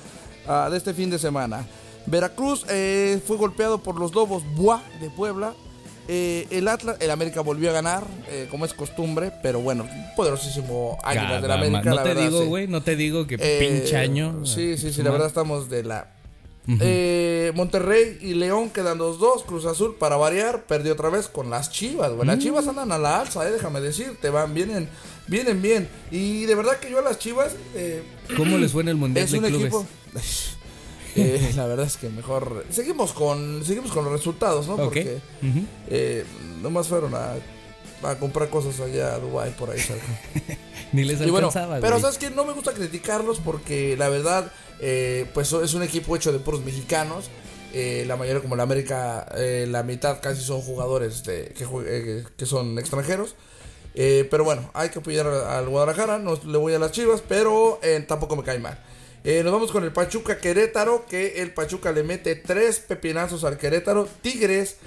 ah, 0.48 0.68
de 0.72 0.78
este 0.78 0.96
fin 0.96 1.12
de 1.12 1.20
semana. 1.20 1.68
Veracruz 2.08 2.66
fue 2.66 3.38
golpeado 3.38 3.84
por 3.84 4.00
los 4.00 4.16
Lobos 4.16 4.42
Buá 4.56 4.82
de 5.00 5.12
Puebla. 5.12 5.54
Eh, 6.10 6.48
el 6.52 6.68
Atlas, 6.68 6.98
el 7.00 7.12
América 7.12 7.42
volvió 7.42 7.70
a 7.70 7.74
ganar, 7.74 8.04
eh, 8.30 8.48
como 8.50 8.64
es 8.66 8.74
costumbre, 8.74 9.32
pero 9.44 9.60
bueno, 9.60 9.88
poderosísimo 10.16 10.98
Águilas 11.04 11.42
del 11.42 11.52
América. 11.52 11.82
No 11.84 11.96
la 11.96 12.04
te 12.04 12.10
verdad, 12.10 12.24
digo, 12.24 12.42
sí. 12.42 12.48
güey, 12.48 12.68
no 12.68 12.82
te 12.82 12.96
digo 12.96 13.28
que 13.28 13.36
Eh, 13.40 13.58
pinche 13.60 13.98
año. 13.98 14.46
Sí, 14.46 14.78
sí, 14.78 14.94
sí, 14.94 15.04
la 15.04 15.12
verdad 15.12 15.28
estamos 15.28 15.70
de 15.70 15.84
la. 15.84 16.14
Eh, 16.82 17.54
Monterrey 17.56 18.18
y 18.22 18.34
León 18.34 18.70
quedan 18.70 18.98
2-2. 19.00 19.46
Cruz 19.46 19.66
Azul, 19.66 19.96
para 19.98 20.18
variar, 20.18 20.66
perdió 20.66 20.94
otra 20.94 21.10
vez 21.10 21.28
con 21.28 21.50
las 21.50 21.72
chivas, 21.72 22.12
güey. 22.12 22.24
Mm. 22.26 22.28
Las 22.28 22.40
chivas 22.40 22.68
andan 22.68 22.92
a 22.92 22.98
la 22.98 23.22
alza, 23.22 23.48
eh, 23.48 23.52
déjame 23.52 23.80
decirte, 23.80 24.30
van, 24.30 24.54
vienen, 24.54 24.90
vienen 25.28 25.62
bien. 25.62 25.88
Y 26.12 26.44
de 26.44 26.56
verdad 26.56 26.78
que 26.80 26.90
yo 26.92 27.00
a 27.00 27.02
las 27.02 27.20
chivas. 27.20 27.56
eh, 27.74 28.04
¿Cómo 28.36 28.58
les 28.58 28.74
fue 28.74 28.82
en 28.82 28.90
el 28.90 28.96
Mundial 28.98 29.24
es 29.26 29.32
de 29.32 29.38
un 29.40 29.46
Clubes? 29.46 29.62
equipo. 29.68 29.86
Eh, 31.18 31.52
la 31.56 31.66
verdad 31.68 31.86
es 31.86 31.98
que 31.98 32.10
mejor. 32.10 32.66
Seguimos 32.70 33.12
con 33.14 33.64
seguimos 33.66 33.92
con 33.92 34.04
los 34.06 34.14
resultados, 34.14 34.68
¿no? 34.68 34.78
Porque 34.78 35.20
Ujú. 35.42 35.66
eh, 35.90 36.24
nomás 36.62 36.88
fueron 36.88 37.14
a, 37.16 37.34
a 38.04 38.16
comprar 38.20 38.50
cosas 38.50 38.80
allá 38.80 39.16
a 39.16 39.20
Dubai 39.20 39.52
por 39.58 39.70
ahí 39.72 39.80
cerca. 39.80 40.06
Ni 40.94 41.04
les 41.04 41.20
Y 41.22 41.30
bueno, 41.30 41.50
pero 41.82 42.00
sabes 42.00 42.18
que 42.18 42.30
no 42.30 42.46
me 42.46 42.54
gusta 42.54 42.72
criticarlos 42.74 43.40
porque 43.40 43.98
la 43.98 44.08
verdad, 44.10 44.52
eh, 44.80 45.26
pues 45.34 45.52
es 45.52 45.74
un 45.74 45.84
equipo 45.84 46.16
hecho 46.16 46.32
de 46.32 46.40
puros 46.40 46.64
mexicanos. 46.64 47.30
Eh, 47.74 48.06
la 48.08 48.16
mayoría, 48.16 48.42
como 48.42 48.56
la 48.56 48.64
América, 48.64 49.28
eh, 49.36 49.66
la 49.70 49.84
mitad 49.84 50.22
casi 50.22 50.42
son 50.42 50.62
jugadores 50.62 51.24
de- 51.26 51.54
que, 51.58 51.66
eh, 51.86 52.24
que 52.38 52.46
son 52.46 52.80
extranjeros. 52.80 53.36
Eh, 53.94 54.28
pero 54.32 54.44
bueno, 54.46 54.70
hay 54.74 54.90
que 54.90 55.00
apoyar 55.00 55.28
al 55.28 55.46
al 55.48 55.68
Guadalajara. 55.70 56.18
No 56.20 56.40
le 56.46 56.58
voy 56.58 56.74
a 56.74 56.80
las 56.80 56.92
chivas, 56.92 57.22
pero 57.28 57.80
eh, 57.84 58.04
tampoco 58.08 58.36
me 58.36 58.44
cae 58.44 58.60
mal. 58.60 58.80
Eh, 59.24 59.42
nos 59.44 59.52
vamos 59.52 59.72
con 59.72 59.84
el 59.84 59.92
Pachuca 59.92 60.38
Querétaro, 60.38 61.06
que 61.06 61.42
el 61.42 61.52
Pachuca 61.54 61.92
le 61.92 62.04
mete 62.04 62.36
tres 62.36 62.80
pepinazos 62.80 63.44
al 63.44 63.58
Querétaro. 63.58 64.08
Tigres 64.22 64.78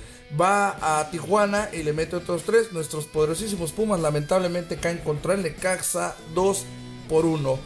va 0.40 0.78
a 1.00 1.10
Tijuana 1.10 1.68
y 1.72 1.82
le 1.82 1.92
mete 1.92 2.16
otros 2.16 2.42
tres. 2.44 2.72
Nuestros 2.72 3.04
poderosísimos 3.06 3.72
Pumas 3.72 4.00
lamentablemente 4.00 4.76
caen 4.76 4.98
contra 4.98 5.34
el 5.34 5.42
Necaxa 5.42 6.16
2 6.34 6.64
por 7.08 7.26
1. 7.26 7.58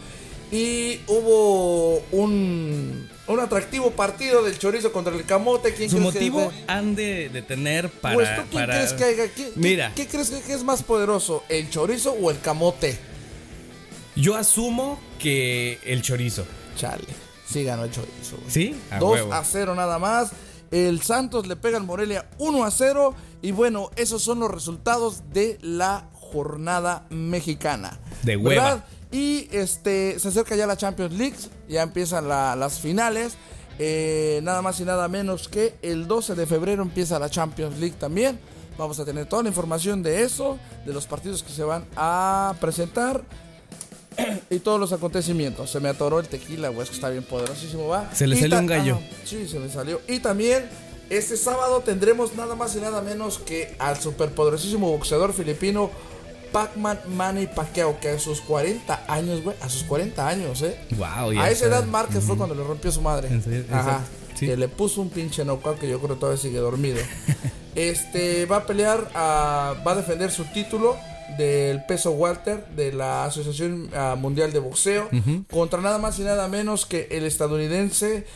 Y 0.51 1.01
hubo 1.07 1.99
un, 2.13 3.09
un 3.29 3.41
atractivo 3.41 3.91
partido 3.93 4.43
del 4.45 4.59
Chorizo 4.59 4.93
contra 4.93 5.15
el 5.15 5.25
Camote. 5.25 5.75
¿Quién 5.75 5.91
Su 5.91 5.97
crees 5.99 6.13
que 6.13 6.19
motivo 6.31 6.41
de- 6.41 6.65
han 6.67 6.95
de, 6.97 7.29
de 7.29 7.43
tener 7.43 7.89
para. 7.89 8.15
Pues 8.15 8.29
tú, 8.37 8.43
¿quién 8.51 8.63
para- 8.63 8.75
crees 8.75 8.93
que 8.93 9.05
haya? 9.05 9.25
¿Qué, 9.29 9.31
qué- 9.45 9.53
Mira. 9.57 9.93
¿Qué, 9.95 10.07
crees 10.09 10.31
que, 10.31 10.41
que 10.43 10.53
es 10.55 10.63
más 10.65 10.83
poderoso? 10.83 11.45
¿El 11.49 11.71
chorizo 11.71 12.13
o 12.13 12.31
el 12.31 12.41
camote? 12.41 12.97
Yo 14.17 14.37
asumo 14.37 14.99
que 15.19 15.79
el 15.85 16.03
chorizo. 16.03 16.45
Chale. 16.77 17.05
Sí 17.47 17.65
ganó 17.65 17.85
el 17.85 17.91
chorizo. 17.91 18.37
güey. 18.39 18.51
¿Sí? 18.51 18.81
A 18.91 18.99
2 18.99 19.11
huevo. 19.13 19.33
a 19.33 19.45
0 19.45 19.75
nada 19.75 19.99
más. 19.99 20.31
El 20.71 21.03
Santos 21.03 21.47
le 21.47 21.57
pega 21.57 21.77
al 21.79 21.85
Morelia 21.85 22.29
1 22.39 22.65
a 22.65 22.71
0. 22.71 23.15
Y 23.43 23.53
bueno, 23.53 23.91
esos 23.97 24.23
son 24.23 24.41
los 24.41 24.51
resultados 24.51 25.23
de 25.33 25.59
la 25.61 26.09
jornada 26.13 27.07
mexicana. 27.11 27.99
De 28.23 28.37
hueva. 28.37 28.63
¿Verdad? 28.65 28.85
Y 29.13 29.49
este 29.53 30.19
se 30.19 30.29
acerca 30.29 30.57
ya 30.57 30.67
la 30.67 30.77
Champions 30.77 31.13
League. 31.15 31.37
Ya 31.69 31.83
empiezan 31.83 32.29
la- 32.29 32.57
las 32.57 32.81
finales. 32.81 33.35
Eh, 33.79 34.41
nada 34.45 34.63
más 34.63 34.79
y 34.81 34.85
nada 34.85 35.09
menos 35.09 35.49
que 35.49 35.75
el 35.83 36.07
12 36.07 36.35
de 36.37 36.47
febrero 36.47 36.83
empieza 36.83 37.19
la 37.19 37.29
Champions 37.29 37.79
League 37.79 37.97
también. 37.99 38.39
Vamos 38.79 38.99
a 38.99 39.05
tener 39.05 39.27
toda 39.27 39.43
la 39.43 39.49
información 39.49 40.03
de 40.03 40.23
eso, 40.23 40.59
de 40.87 40.93
los 40.93 41.07
partidos 41.07 41.43
que 41.45 41.53
se 41.53 41.63
van 41.63 41.85
a 41.97 42.55
presentar 42.61 43.23
y 44.51 44.59
todos 44.59 44.81
los 44.81 44.93
acontecimientos. 44.93 45.71
Se 45.71 45.81
me 45.81 45.89
atoró 45.89 46.21
el 46.21 46.29
tequila, 46.29 46.69
güey, 46.69 46.83
es 46.83 46.91
que 46.91 46.97
está 46.97 47.11
bien 47.11 47.25
poderosísimo, 47.25 47.89
va. 47.89 48.13
Se 48.15 48.27
le 48.27 48.37
salió 48.39 48.59
un 48.59 48.67
gallo. 48.67 48.99
Sí, 49.25 49.49
se 49.49 49.59
me 49.59 49.69
salió. 49.69 50.01
Y 50.09 50.21
también 50.21 50.69
este 51.11 51.37
sábado 51.37 51.81
tendremos 51.81 52.35
nada 52.35 52.55
más 52.55 52.75
y 52.77 52.81
nada 52.81 53.03
menos 53.03 53.39
que 53.39 53.75
al 53.79 53.99
superpoderosísimo 53.99 54.91
boxeador 54.91 55.33
filipino 55.33 55.91
Pac-Man 56.53 57.01
Manny 57.09 57.47
Pacquiao, 57.49 57.99
que 57.99 58.11
a 58.11 58.19
sus 58.19 58.41
40 58.41 59.05
años, 59.09 59.43
güey, 59.43 59.57
a 59.61 59.69
sus 59.69 59.83
40 59.83 60.27
años, 60.27 60.63
eh. 60.63 60.79
Wow, 60.97 61.33
ya 61.33 61.43
A 61.43 61.51
esa 61.51 61.67
edad 61.67 61.85
Márquez 61.85 62.23
fue 62.23 62.37
cuando 62.37 62.55
le 62.55 62.63
rompió 62.63 62.93
su 62.93 63.03
madre. 63.03 63.29
Ajá. 63.73 64.03
sí. 64.35 64.47
Que 64.47 64.57
le 64.57 64.69
puso 64.69 65.01
un 65.01 65.11
pinche 65.11 65.45
knockout 65.45 65.81
que 65.81 65.89
yo 65.89 65.99
creo 65.99 66.15
que 66.15 66.21
todavía 66.21 66.41
sigue 66.41 66.59
dormido. 66.59 66.99
este 67.75 68.47
va 68.47 68.59
a 68.59 68.67
pelear, 68.67 69.11
ah, 69.15 69.75
va 69.85 69.93
a 69.93 69.97
defender 69.97 70.31
su 70.31 70.45
título 70.45 70.97
del 71.37 71.85
peso 71.85 72.13
Walter 72.13 72.65
de 72.77 72.93
la 72.93 73.25
Asociación 73.25 73.91
ah, 73.95 74.17
Mundial 74.19 74.53
de 74.53 74.59
Boxeo 74.59 75.09
contra 75.51 75.81
nada 75.81 75.99
más 75.99 76.19
y 76.19 76.23
nada 76.23 76.49
menos 76.49 76.87
que 76.87 77.09
el 77.11 77.25
estadounidense 77.25 78.27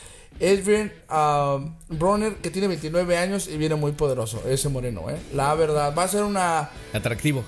Adrian 0.41 0.93
ah, 1.09 1.59
Bronner 1.89 2.37
que 2.37 2.51
tiene 2.51 2.69
29 2.69 3.17
años 3.17 3.49
y 3.49 3.57
viene 3.57 3.75
muy 3.75 3.93
poderoso 3.93 4.43
ese 4.49 4.69
moreno, 4.69 5.11
eh. 5.11 5.17
La 5.35 5.55
verdad 5.55 5.95
va 5.97 6.05
a 6.05 6.09
ser 6.09 6.23
una 6.23 6.71
Atractivo. 6.93 7.45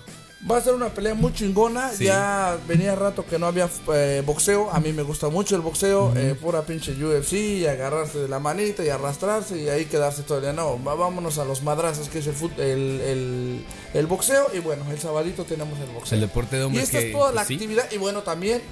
Va 0.51 0.57
a 0.57 0.61
ser 0.63 0.73
una 0.75 0.89
pelea 0.89 1.13
muy 1.15 1.35
chingona. 1.35 1.91
Sí. 1.91 2.05
Ya 2.05 2.57
venía 2.67 2.95
rato 2.95 3.27
que 3.27 3.39
no 3.39 3.47
había 3.47 3.69
eh, 3.93 4.23
boxeo. 4.25 4.71
A 4.73 4.81
mí 4.81 4.91
me 4.93 5.03
gusta 5.03 5.29
mucho 5.29 5.55
el 5.55 5.61
boxeo. 5.61 6.13
eh, 6.17 6.35
pura 6.41 6.63
pinche 6.63 6.93
UFC. 6.93 7.33
Y 7.35 7.67
agarrarse 7.67 8.19
de 8.21 8.29
la 8.29 8.39
manita 8.39 8.83
y 8.83 8.89
arrastrarse 8.89 9.61
y 9.61 9.69
ahí 9.69 9.85
quedarse 9.85 10.23
todo 10.23 10.39
el 10.39 10.45
día. 10.45 10.53
No, 10.55 10.79
vámonos 10.79 11.39
a 11.39 11.45
los 11.45 11.63
madrazos 11.63 12.09
que 12.09 12.21
es 12.21 12.27
el, 12.27 12.35
fut- 12.35 12.59
el, 12.59 13.01
el, 13.03 13.67
el 13.93 14.07
boxeo. 14.07 14.47
Y 14.55 14.61
bueno, 14.61 14.85
el 14.91 14.99
sabadito 14.99 15.45
tenemos 15.45 15.79
el 15.79 15.91
boxeo. 15.91 16.15
El 16.17 16.23
deporte 16.23 16.57
de 16.57 16.63
y 16.63 16.65
hombres 16.67 16.85
esta 16.85 17.01
que, 17.01 17.07
es 17.09 17.13
toda 17.13 17.33
la 17.33 17.43
pues, 17.43 17.49
sí. 17.49 17.55
actividad. 17.55 17.91
Y 17.93 17.99
bueno, 17.99 18.23
también 18.23 18.63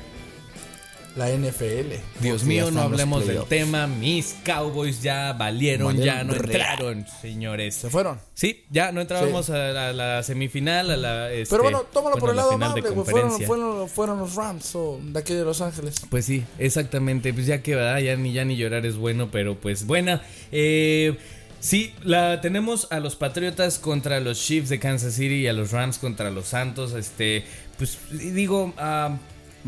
la 1.17 1.31
NFL. 1.31 1.95
Dios 2.21 2.45
mío, 2.45 2.71
no 2.71 2.83
hablemos 2.83 3.27
del 3.27 3.45
tema. 3.45 3.87
Mis 3.87 4.37
Cowboys 4.45 5.03
ya 5.03 5.33
valieron, 5.33 5.89
Valieron 5.89 6.07
ya 6.07 6.25
no 6.25 6.35
entraron, 6.35 7.07
señores. 7.21 7.75
Se 7.75 7.91
fueron. 7.91 8.21
Sí, 8.35 8.65
ya 8.71 8.93
no 8.93 9.01
entrábamos 9.01 9.51
a, 9.51 9.59
la, 9.73 9.89
a 9.89 9.93
la 9.93 10.23
semifinal, 10.23 10.91
a 10.91 10.97
la. 10.97 11.33
este, 11.33 11.51
Pero 11.51 11.65
bueno, 11.65 11.83
tómalo 11.93 12.17
por 12.17 12.31
el 12.31 12.37
la 12.37 12.43
lado 12.43 12.51
de 12.51 12.55
amable. 12.55 12.83
Fueron, 12.83 13.05
conferencia. 13.05 13.47
fueron, 13.47 13.89
fueron 13.89 14.19
los 14.21 14.35
Rams 14.35 14.75
o 14.75 15.01
de 15.03 15.19
aquí 15.19 15.35
de 15.35 15.45
Los 15.45 15.61
Ángeles. 15.61 15.97
Pues 16.09 16.25
sí, 16.25 16.45
exactamente. 16.59 17.33
Pues 17.33 17.47
ya 17.47 17.63
que 17.63 17.75
¿verdad? 17.75 17.99
ya 17.99 18.17
ni 18.17 18.33
ya 18.33 18.45
ni 18.45 18.57
llorar 18.57 18.87
es 18.87 18.97
bueno, 18.97 19.31
pero 19.31 19.59
pues 19.59 19.87
buena. 19.87 20.23
Eh, 20.53 21.17
sí, 21.61 21.95
la 22.05 22.41
tenemos 22.41 22.87
a 22.91 23.01
los 23.01 23.17
Patriotas 23.17 23.79
contra 23.79 24.21
los 24.21 24.41
Chiefs 24.41 24.69
de 24.69 24.79
Kansas 24.79 25.15
City 25.15 25.37
y 25.43 25.47
a 25.49 25.53
los 25.53 25.73
Rams 25.73 25.99
contra 25.99 26.31
los 26.31 26.47
Santos. 26.47 26.93
Este, 26.93 27.45
pues 27.77 27.99
digo, 28.11 28.73
ah, 28.77 29.19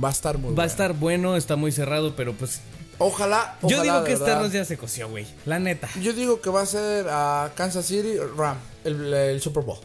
Va 0.03 0.09
a 0.09 0.13
estar 0.13 0.39
muy 0.39 0.55
va 0.55 0.63
a 0.63 0.67
estar 0.67 0.95
bueno, 0.95 1.37
está 1.37 1.57
muy 1.57 1.73
cerrado, 1.73 2.15
pero 2.17 2.33
pues 2.35 2.61
Ojalá, 3.03 3.57
yo 3.63 3.83
digo 3.83 4.05
que 4.05 4.13
este 4.13 4.25
verdad. 4.25 4.41
arroz 4.41 4.53
ya 4.53 4.65
se 4.67 4.77
coció, 4.77 5.09
güey. 5.09 5.27
La 5.47 5.59
neta. 5.59 5.89
Yo 6.03 6.13
digo 6.13 6.43
que 6.43 6.51
va 6.51 6.61
a 6.61 6.67
ser 6.67 7.07
a 7.09 7.51
Kansas 7.55 7.87
City 7.87 8.17
Ram, 8.37 8.59
el, 8.85 9.13
el 9.15 9.41
Super 9.41 9.65
Bowl. 9.65 9.79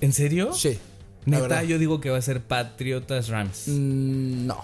¿En 0.00 0.12
serio? 0.12 0.52
Sí. 0.52 0.78
Neta, 1.26 1.62
yo 1.62 1.78
digo 1.78 2.00
que 2.00 2.10
va 2.10 2.18
a 2.18 2.22
ser 2.22 2.40
Patriotas 2.42 3.28
Rams. 3.28 3.68
Mm, 3.68 4.46
no, 4.46 4.60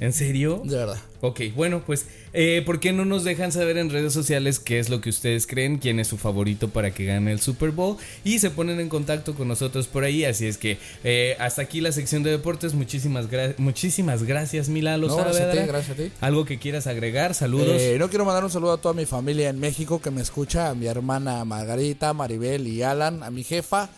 ¿En 0.00 0.12
serio? 0.12 0.62
de 0.64 0.76
verdad. 0.76 0.98
Ok, 1.22 1.40
bueno, 1.56 1.82
pues, 1.84 2.06
eh, 2.34 2.62
¿por 2.66 2.78
qué 2.78 2.92
no 2.92 3.04
nos 3.06 3.24
dejan 3.24 3.50
saber 3.50 3.78
en 3.78 3.88
redes 3.90 4.12
sociales 4.12 4.58
qué 4.60 4.78
es 4.78 4.90
lo 4.90 5.00
que 5.00 5.08
ustedes 5.08 5.46
creen, 5.46 5.78
quién 5.78 5.98
es 5.98 6.06
su 6.08 6.18
favorito 6.18 6.68
para 6.68 6.92
que 6.92 7.06
gane 7.06 7.32
el 7.32 7.40
Super 7.40 7.70
Bowl? 7.70 7.96
Y 8.22 8.38
se 8.38 8.50
ponen 8.50 8.78
en 8.80 8.88
contacto 8.90 9.34
con 9.34 9.48
nosotros 9.48 9.86
por 9.86 10.04
ahí. 10.04 10.24
Así 10.24 10.46
es 10.46 10.58
que 10.58 10.78
eh, 11.04 11.34
hasta 11.40 11.62
aquí 11.62 11.80
la 11.80 11.90
sección 11.92 12.22
de 12.22 12.30
deportes. 12.30 12.74
Muchísimas, 12.74 13.30
gra- 13.30 13.54
muchísimas 13.56 14.22
gracias, 14.24 14.68
Milalo. 14.68 15.08
No, 15.08 15.16
gracias 15.16 15.48
a 15.48 15.52
ti, 15.52 15.58
gracias 15.66 15.98
a 15.98 16.02
ti. 16.02 16.12
Algo 16.20 16.44
que 16.44 16.58
quieras 16.58 16.86
agregar, 16.86 17.34
saludos. 17.34 17.80
Eh, 17.80 17.96
no 17.98 18.08
quiero 18.10 18.24
mandar 18.26 18.44
un 18.44 18.50
saludo 18.50 18.72
a 18.74 18.78
toda 18.80 18.94
mi 18.94 19.06
familia 19.06 19.48
en 19.48 19.58
México 19.58 20.00
que 20.02 20.10
me 20.10 20.20
escucha, 20.20 20.68
a 20.68 20.74
mi 20.74 20.86
hermana 20.86 21.44
Margarita, 21.46 22.12
Maribel 22.12 22.68
y 22.68 22.82
Alan, 22.82 23.22
a 23.22 23.30
mi 23.30 23.42
jefa, 23.42 23.88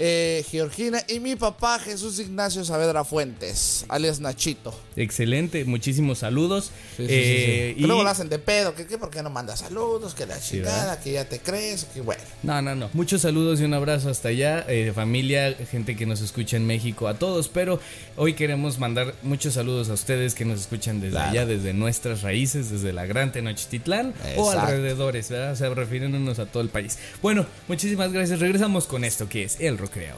eh, 0.00 0.44
Georgina 0.48 1.02
y 1.08 1.18
mi 1.20 1.34
papá 1.34 1.78
Jesús 1.80 2.18
Ignacio 2.20 2.64
Saavedra 2.64 3.04
Fuentes, 3.04 3.84
alias 3.88 4.20
Nachito. 4.20 4.72
Excelente, 4.96 5.64
muchísimos 5.64 6.18
saludos. 6.18 6.66
Sí, 6.96 7.02
sí, 7.02 7.06
sí, 7.06 7.12
Eh, 7.12 7.72
sí. 7.74 7.78
y- 7.78 7.80
Que 7.82 7.86
luego 7.86 8.04
la 8.04 8.10
hacen 8.10 8.28
de 8.28 8.38
pedo, 8.38 8.74
que, 8.74 8.86
que 8.86 8.96
por 8.98 9.10
qué 9.10 9.22
no 9.22 9.30
manda 9.30 9.56
saludos, 9.56 10.14
que 10.14 10.26
la 10.26 10.40
chingada, 10.40 11.00
que 11.00 11.12
ya 11.12 11.24
te 11.28 11.40
crees, 11.40 11.84
que 11.92 12.00
bueno. 12.00 12.22
No, 12.42 12.60
no, 12.62 12.74
no. 12.74 12.90
Muchos 12.92 13.22
saludos 13.22 13.60
y 13.60 13.64
un 13.64 13.74
abrazo 13.74 14.08
hasta 14.10 14.28
allá, 14.28 14.64
eh, 14.68 14.92
familia, 14.94 15.56
gente 15.70 15.96
que 15.96 16.06
nos 16.06 16.20
escucha 16.20 16.56
en 16.56 16.66
México, 16.66 17.08
a 17.08 17.18
todos. 17.18 17.48
Pero 17.48 17.80
hoy 18.16 18.34
queremos 18.34 18.78
mandar 18.78 19.14
muchos 19.22 19.54
saludos 19.54 19.88
a 19.90 19.94
ustedes 19.94 20.34
que 20.34 20.44
nos 20.44 20.60
escuchan 20.60 21.00
desde 21.00 21.12
Claro. 21.16 21.30
allá, 21.30 21.46
desde 21.46 21.72
nuestras 21.74 22.22
raíces, 22.22 22.70
desde 22.70 22.92
la 22.92 23.06
Gran 23.06 23.32
Tenochtitlán 23.32 24.14
o 24.36 24.48
Exacto. 24.50 24.60
alrededores, 24.60 25.28
¿verdad? 25.28 25.52
O 25.52 25.56
sea, 25.56 25.70
refiriéndonos 25.70 26.38
a 26.38 26.46
todo 26.46 26.62
el 26.62 26.68
país. 26.68 26.98
Bueno, 27.22 27.46
muchísimas 27.68 28.12
gracias. 28.12 28.40
Regresamos 28.40 28.86
con 28.86 29.04
esto 29.04 29.28
que 29.28 29.44
es 29.44 29.56
el 29.60 29.78
Rocreo. 29.88 30.16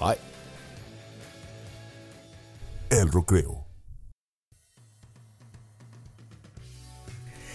Ay. 0.00 0.16
El 2.90 3.10
Recreo. 3.10 3.64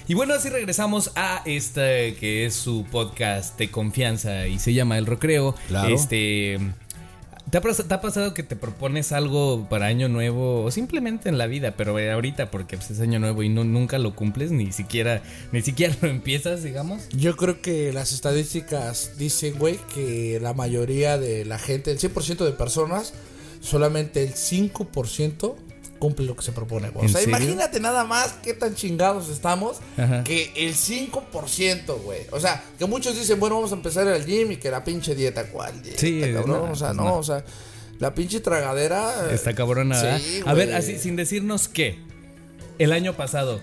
Y 0.07 0.15
bueno, 0.15 0.33
así 0.33 0.49
regresamos 0.49 1.11
a 1.15 1.43
este 1.45 2.15
que 2.15 2.45
es 2.45 2.55
su 2.55 2.85
podcast 2.91 3.57
de 3.59 3.69
confianza 3.69 4.47
y 4.47 4.57
se 4.57 4.73
llama 4.73 4.97
El 4.97 5.05
Recreo. 5.05 5.53
Claro. 5.67 5.93
Este. 5.93 6.59
¿Te 7.53 7.93
ha, 7.93 8.01
pasado 8.01 8.33
que 8.33 8.41
te 8.41 8.55
propones 8.55 9.11
algo 9.11 9.67
para 9.69 9.85
año 9.85 10.09
nuevo 10.09 10.63
o 10.63 10.71
simplemente 10.71 11.29
en 11.29 11.37
la 11.37 11.45
vida, 11.45 11.75
pero 11.77 11.99
eh, 11.99 12.11
ahorita 12.11 12.49
porque 12.49 12.77
pues, 12.77 12.89
es 12.89 12.99
año 12.99 13.19
nuevo 13.19 13.43
y 13.43 13.49
nunca 13.49 13.99
lo 13.99 14.15
cumples, 14.15 14.49
ni 14.49 14.71
siquiera, 14.71 15.21
ni 15.51 15.61
siquiera 15.61 15.95
lo 16.01 16.07
empiezas, 16.07 16.63
digamos? 16.63 17.03
Yo 17.09 17.37
creo 17.37 17.61
que 17.61 17.93
las 17.93 18.11
estadísticas 18.11 19.19
dicen, 19.19 19.59
güey, 19.59 19.77
que 19.93 20.39
la 20.41 20.55
mayoría 20.55 21.19
de 21.19 21.45
la 21.45 21.59
gente, 21.59 21.91
el 21.91 21.99
100% 21.99 22.43
de 22.43 22.53
personas, 22.53 23.13
solamente 23.61 24.23
el 24.23 24.33
5% 24.33 25.55
cumple 26.03 26.25
lo 26.25 26.35
que 26.35 26.41
se 26.43 26.51
propone, 26.51 26.89
güey. 26.89 27.05
O 27.05 27.07
¿En 27.07 27.13
sea, 27.13 27.23
imagínate 27.23 27.79
nada 27.79 28.03
más 28.03 28.33
qué 28.43 28.53
tan 28.53 28.75
chingados 28.75 29.29
estamos 29.29 29.77
Ajá. 29.95 30.21
que 30.25 30.51
el 30.57 30.73
5%, 30.75 32.01
güey. 32.03 32.23
O 32.31 32.41
sea, 32.41 32.61
que 32.77 32.85
muchos 32.85 33.15
dicen, 33.15 33.39
bueno, 33.39 33.55
vamos 33.55 33.71
a 33.71 33.75
empezar 33.75 34.05
el 34.09 34.25
gym 34.25 34.51
y 34.51 34.57
que 34.57 34.69
la 34.69 34.83
pinche 34.83 35.15
dieta, 35.15 35.45
¿cuál 35.47 35.81
dieta, 35.81 35.97
Sí, 35.97 36.19
cabrón? 36.33 36.65
no, 36.65 36.71
o 36.73 36.75
sea, 36.75 36.87
pues 36.89 36.97
no, 36.97 37.03
no. 37.05 37.15
o 37.15 37.23
sea, 37.23 37.45
la 37.99 38.13
pinche 38.13 38.41
tragadera... 38.41 39.29
eh, 39.29 39.33
Está 39.33 39.53
cabrona, 39.55 39.95
¿verdad? 39.95 40.19
Sí, 40.19 40.41
A 40.45 40.53
ver, 40.53 40.73
así, 40.75 40.99
sin 40.99 41.15
decirnos 41.15 41.69
qué. 41.69 41.99
El 42.79 42.91
año 42.91 43.13
pasado, 43.13 43.61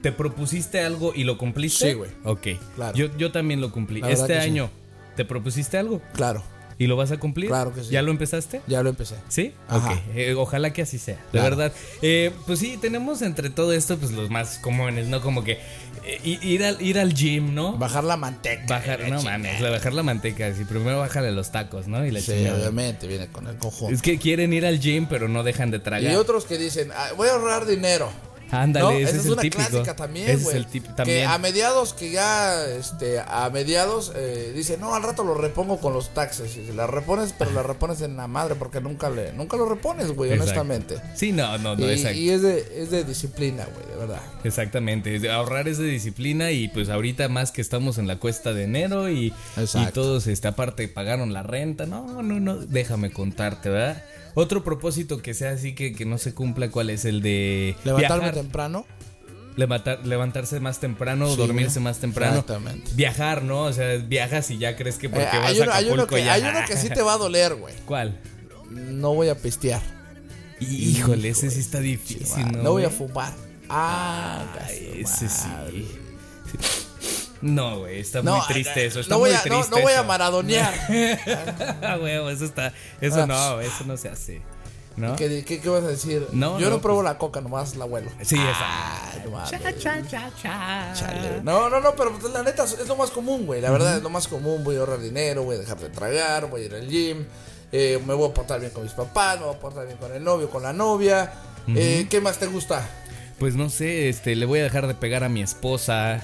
¿te 0.00 0.12
propusiste 0.12 0.80
algo 0.80 1.12
y 1.14 1.24
lo 1.24 1.36
cumpliste? 1.36 1.90
Sí, 1.90 1.94
güey. 1.94 2.10
Ok. 2.24 2.46
Claro. 2.74 2.96
Yo, 2.96 3.14
yo 3.18 3.32
también 3.32 3.60
lo 3.60 3.70
cumplí. 3.70 4.00
Este 4.08 4.40
sí. 4.40 4.48
año, 4.48 4.70
¿te 5.14 5.26
propusiste 5.26 5.76
algo? 5.76 6.00
Claro, 6.14 6.42
¿Y 6.82 6.86
lo 6.88 6.96
vas 6.96 7.12
a 7.12 7.18
cumplir? 7.18 7.46
Claro 7.48 7.72
que 7.72 7.84
sí. 7.84 7.90
¿Ya 7.90 8.02
lo 8.02 8.10
empezaste? 8.10 8.60
ya 8.66 8.82
lo 8.82 8.90
empecé. 8.90 9.14
¿Sí? 9.28 9.52
Ajá. 9.68 9.92
Ok. 9.92 9.98
Eh, 10.16 10.34
ojalá 10.34 10.72
que 10.72 10.82
así 10.82 10.98
sea. 10.98 11.14
De 11.16 11.22
Claro. 11.38 11.56
verdad. 11.56 11.72
Eh, 12.02 12.32
pues 12.46 12.58
sí, 12.58 12.76
tenemos 12.80 13.22
entre 13.22 13.50
todo 13.50 13.72
esto, 13.72 13.96
pues 13.98 14.10
los 14.10 14.30
más 14.30 14.58
comunes, 14.58 15.06
¿no? 15.06 15.20
Como 15.20 15.44
que 15.44 15.58
eh, 16.04 16.38
ir, 16.42 16.64
al, 16.64 16.82
ir 16.82 16.98
al 16.98 17.14
gym, 17.14 17.54
¿no? 17.54 17.76
Bajar 17.78 18.02
la 18.02 18.16
manteca. 18.16 18.64
Bajar, 18.68 18.98
la 19.00 19.08
no 19.10 19.22
mames, 19.22 19.60
bajar 19.60 19.92
la 19.92 20.02
manteca. 20.02 20.52
Si 20.54 20.64
primero 20.64 20.98
bájale 20.98 21.30
los 21.30 21.52
tacos, 21.52 21.86
¿no? 21.86 22.04
Y 22.04 22.10
la 22.10 22.18
Sí, 22.20 22.32
chingada. 22.32 22.58
obviamente, 22.58 23.06
viene 23.06 23.28
con 23.28 23.46
el 23.46 23.56
conjunto. 23.56 23.94
Es 23.94 24.02
que 24.02 24.18
quieren 24.18 24.52
ir 24.52 24.66
al 24.66 24.80
gym, 24.80 25.06
pero 25.06 25.28
no 25.28 25.44
dejan 25.44 25.70
de 25.70 25.78
tragar. 25.78 26.10
Y 26.10 26.16
otros 26.16 26.44
que 26.46 26.58
dicen, 26.58 26.90
"Ah, 26.96 27.10
voy 27.16 27.28
a 27.28 27.34
ahorrar 27.34 27.66
dinero. 27.66 28.10
Ándale, 28.52 28.84
¿No? 28.84 29.08
ese 29.08 29.16
es, 29.16 29.24
el 29.26 29.32
una 29.32 29.42
típico. 29.42 29.62
clásica 29.66 29.96
también, 29.96 30.28
Ese 30.28 30.44
güey. 30.44 30.56
es 30.56 30.62
el 30.62 30.66
típico 30.70 30.92
Que 30.94 30.96
también. 30.96 31.26
a 31.28 31.38
mediados 31.38 31.94
que 31.94 32.10
ya, 32.10 32.64
este, 32.66 33.18
a 33.18 33.50
mediados 33.52 34.12
eh, 34.14 34.52
dice, 34.54 34.76
no, 34.78 34.94
al 34.94 35.02
rato 35.02 35.24
lo 35.24 35.34
repongo 35.34 35.80
con 35.80 35.92
los 35.94 36.10
taxes. 36.14 36.56
Y 36.56 36.72
la 36.72 36.86
repones, 36.86 37.34
pero 37.36 37.50
la 37.52 37.62
repones 37.62 38.00
en 38.02 38.16
la 38.16 38.28
madre 38.28 38.54
porque 38.54 38.80
nunca 38.80 39.10
le, 39.10 39.32
nunca 39.32 39.56
lo 39.56 39.68
repones, 39.68 40.12
güey, 40.12 40.32
honestamente. 40.32 41.00
Sí, 41.14 41.32
no, 41.32 41.58
no, 41.58 41.74
no, 41.76 41.86
y, 41.86 41.90
exacto. 41.92 42.18
y 42.18 42.30
es 42.30 42.42
de, 42.42 42.66
es 42.76 42.90
de 42.90 43.04
disciplina, 43.04 43.66
güey, 43.74 43.86
de 43.86 43.96
verdad. 43.96 44.22
Exactamente, 44.44 45.16
es 45.16 45.22
de 45.22 45.30
ahorrar 45.30 45.66
es 45.66 45.78
de 45.78 45.84
disciplina 45.86 46.50
y 46.50 46.68
pues 46.68 46.88
ahorita 46.90 47.28
más 47.28 47.52
que 47.52 47.62
estamos 47.62 47.96
en 47.98 48.06
la 48.06 48.18
cuesta 48.18 48.52
de 48.52 48.64
enero 48.64 49.08
y 49.10 49.32
todos 49.94 50.26
este, 50.26 50.48
aparte 50.48 50.88
pagaron 50.88 51.32
la 51.32 51.42
renta, 51.42 51.86
no, 51.86 52.22
no, 52.22 52.38
no, 52.40 52.56
déjame 52.56 53.10
contarte, 53.10 53.70
¿verdad? 53.70 54.02
Otro 54.34 54.64
propósito 54.64 55.20
que 55.20 55.34
sea 55.34 55.50
así 55.50 55.74
que, 55.74 55.92
que 55.92 56.06
no 56.06 56.16
se 56.16 56.32
cumpla, 56.32 56.70
¿cuál 56.70 56.88
es? 56.88 57.04
El 57.04 57.20
de 57.20 57.76
Levantarme 57.84 58.30
viajar, 58.30 58.41
temprano. 58.42 58.86
levantar- 59.56 60.06
levantarse 60.06 60.60
más 60.60 60.80
temprano, 60.80 61.28
Sí, 61.28 61.36
dormirse 61.36 61.78
más 61.80 61.98
temprano. 61.98 62.32
exactamente. 62.40 62.90
Viajar, 62.94 63.42
¿no? 63.42 63.64
O 63.64 63.72
sea, 63.72 63.96
viajas 63.96 64.50
y 64.50 64.56
ya 64.58 64.76
crees 64.76 64.96
que 64.96 65.08
porque 65.10 65.24
Eh, 65.24 65.38
vas 65.38 65.50
hay, 65.50 65.60
a 65.60 65.62
uno, 65.64 65.72
hay 65.72 65.84
uno 65.84 65.92
Acapulco 65.94 66.16
que, 66.16 66.24
ya. 66.24 66.32
hay 66.34 66.42
uno 66.42 66.60
que 66.66 66.76
sí 66.76 66.88
te 66.88 67.02
va 67.02 67.12
a 67.14 67.18
doler, 67.18 67.54
güey. 67.56 67.74
¿Cuál? 67.84 68.18
No 68.70 69.12
voy 69.14 69.28
a 69.28 69.36
pistear. 69.36 69.82
Híjole, 70.60 71.28
ese 71.28 71.50
sí 71.50 71.60
está 71.60 71.80
difícil, 71.80 72.50
no, 72.52 72.62
¿no? 72.62 72.70
voy 72.72 72.84
a 72.84 72.90
fumar. 72.90 73.32
Ah, 73.68 74.44
Ay, 74.66 75.00
ese 75.02 75.28
sí. 75.28 75.48
No, 77.40 77.80
güey, 77.80 77.98
está 78.00 78.22
No, 78.22 78.36
muy 78.36 78.46
triste 78.46 78.86
eso. 78.86 79.00
Está 79.00 79.14
no 79.14 79.18
voy 79.18 79.30
muy 79.30 79.36
a, 79.38 79.42
triste 79.42 79.70
no 79.70 79.80
voy 79.82 79.92
a 79.92 80.02
maradonear. 80.04 80.72
Ah, 81.82 81.98
huevo, 82.00 82.30
eso 82.30 82.44
está. 82.44 82.72
Eso 83.00 83.22
Ah. 83.22 83.26
no, 83.26 83.60
eso 83.60 83.84
no 83.84 83.96
se 83.96 84.08
hace. 84.08 84.42
¿No? 84.96 85.16
¿Qué, 85.16 85.44
qué, 85.44 85.60
qué 85.60 85.68
vas 85.68 85.82
a 85.84 85.88
decir? 85.88 86.26
No, 86.32 86.58
Yo 86.58 86.66
no, 86.68 86.76
no, 86.76 86.82
pruebo 86.82 87.00
pues- 87.00 87.12
la 87.12 87.18
coca, 87.18 87.40
nomás 87.40 87.76
la 87.76 87.84
abuelo. 87.84 88.10
Sí, 88.22 88.36
Ay, 88.38 89.22
no 89.24 89.30
mames. 89.30 89.50
esa. 89.52 90.94
Chale. 90.94 91.40
No, 91.42 91.70
no, 91.70 91.80
no, 91.80 91.94
pero 91.96 92.12
pues, 92.18 92.32
la 92.32 92.42
neta 92.42 92.64
es 92.64 92.86
lo 92.86 92.96
más 92.96 93.10
común, 93.10 93.46
güey. 93.46 93.60
La 93.60 93.70
verdad 93.70 93.96
es 93.96 94.02
lo 94.02 94.10
más 94.10 94.28
común. 94.28 94.62
Voy 94.64 94.76
a 94.76 94.80
ahorrar 94.80 95.00
dinero, 95.00 95.44
voy 95.44 95.56
a 95.56 95.58
dejar 95.60 95.78
de 95.78 95.88
tragar, 95.88 96.48
voy 96.50 96.62
a 96.62 96.64
ir 96.66 96.74
al 96.74 96.88
gym. 96.88 97.24
eh, 97.72 97.98
me 98.06 98.12
voy 98.14 98.30
a 98.30 98.34
portar 98.34 98.60
bien 98.60 98.70
con 98.72 98.82
mis 98.82 98.92
papás, 98.92 99.38
me 99.40 99.46
voy 99.46 99.54
a 99.54 99.58
portar 99.58 99.86
bien 99.86 99.96
con 99.98 100.12
el 100.12 100.22
novio, 100.22 100.50
con 100.50 100.62
la 100.62 100.72
novia. 100.74 101.32
Eh, 101.68 102.06
¿Qué 102.10 102.20
más 102.20 102.38
te 102.38 102.46
gusta? 102.46 102.86
Pues 103.38 103.54
no 103.56 103.70
sé, 103.70 104.08
este, 104.08 104.36
le 104.36 104.46
voy 104.46 104.60
a 104.60 104.62
dejar 104.64 104.86
de 104.86 104.94
pegar 104.94 105.24
a 105.24 105.28
mi 105.28 105.42
esposa. 105.42 106.20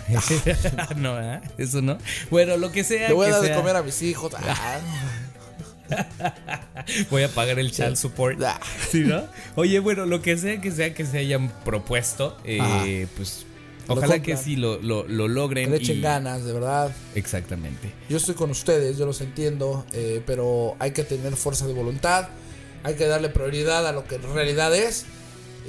no, 0.96 1.20
¿eh? 1.20 1.40
Eso 1.56 1.80
no. 1.82 1.98
Bueno, 2.30 2.56
lo 2.58 2.70
que 2.70 2.84
sea. 2.84 3.08
Le 3.08 3.14
voy 3.14 3.24
a 3.24 3.28
que 3.30 3.32
dar 3.32 3.42
de 3.42 3.54
comer 3.54 3.76
a 3.76 3.82
mis 3.82 4.02
hijos. 4.02 4.32
Voy 7.10 7.22
a 7.22 7.28
pagar 7.28 7.58
el 7.58 7.70
child 7.70 7.96
support. 7.96 8.40
Ah. 8.42 8.60
¿Sí, 8.90 9.00
no? 9.00 9.24
Oye, 9.56 9.78
bueno, 9.78 10.06
lo 10.06 10.22
que 10.22 10.36
sea 10.36 10.60
que 10.60 10.70
sea 10.70 10.94
que 10.94 11.04
se 11.04 11.18
hayan 11.18 11.48
propuesto, 11.64 12.36
eh, 12.44 13.06
pues 13.16 13.44
ojalá 13.88 14.20
que 14.22 14.36
sí 14.36 14.56
lo, 14.56 14.80
lo, 14.80 15.06
lo 15.06 15.28
logren. 15.28 15.66
que 15.66 15.70
le 15.78 15.82
echen 15.82 15.98
y- 15.98 16.00
ganas, 16.00 16.44
de 16.44 16.52
verdad. 16.52 16.94
Exactamente. 17.14 17.92
Yo 18.08 18.16
estoy 18.16 18.34
con 18.34 18.50
ustedes, 18.50 18.96
yo 18.98 19.06
los 19.06 19.20
entiendo, 19.20 19.84
eh, 19.92 20.22
pero 20.26 20.76
hay 20.78 20.92
que 20.92 21.04
tener 21.04 21.34
fuerza 21.36 21.66
de 21.66 21.72
voluntad, 21.74 22.28
hay 22.84 22.94
que 22.94 23.06
darle 23.06 23.28
prioridad 23.28 23.86
a 23.86 23.92
lo 23.92 24.04
que 24.06 24.16
en 24.16 24.34
realidad 24.34 24.74
es. 24.74 25.06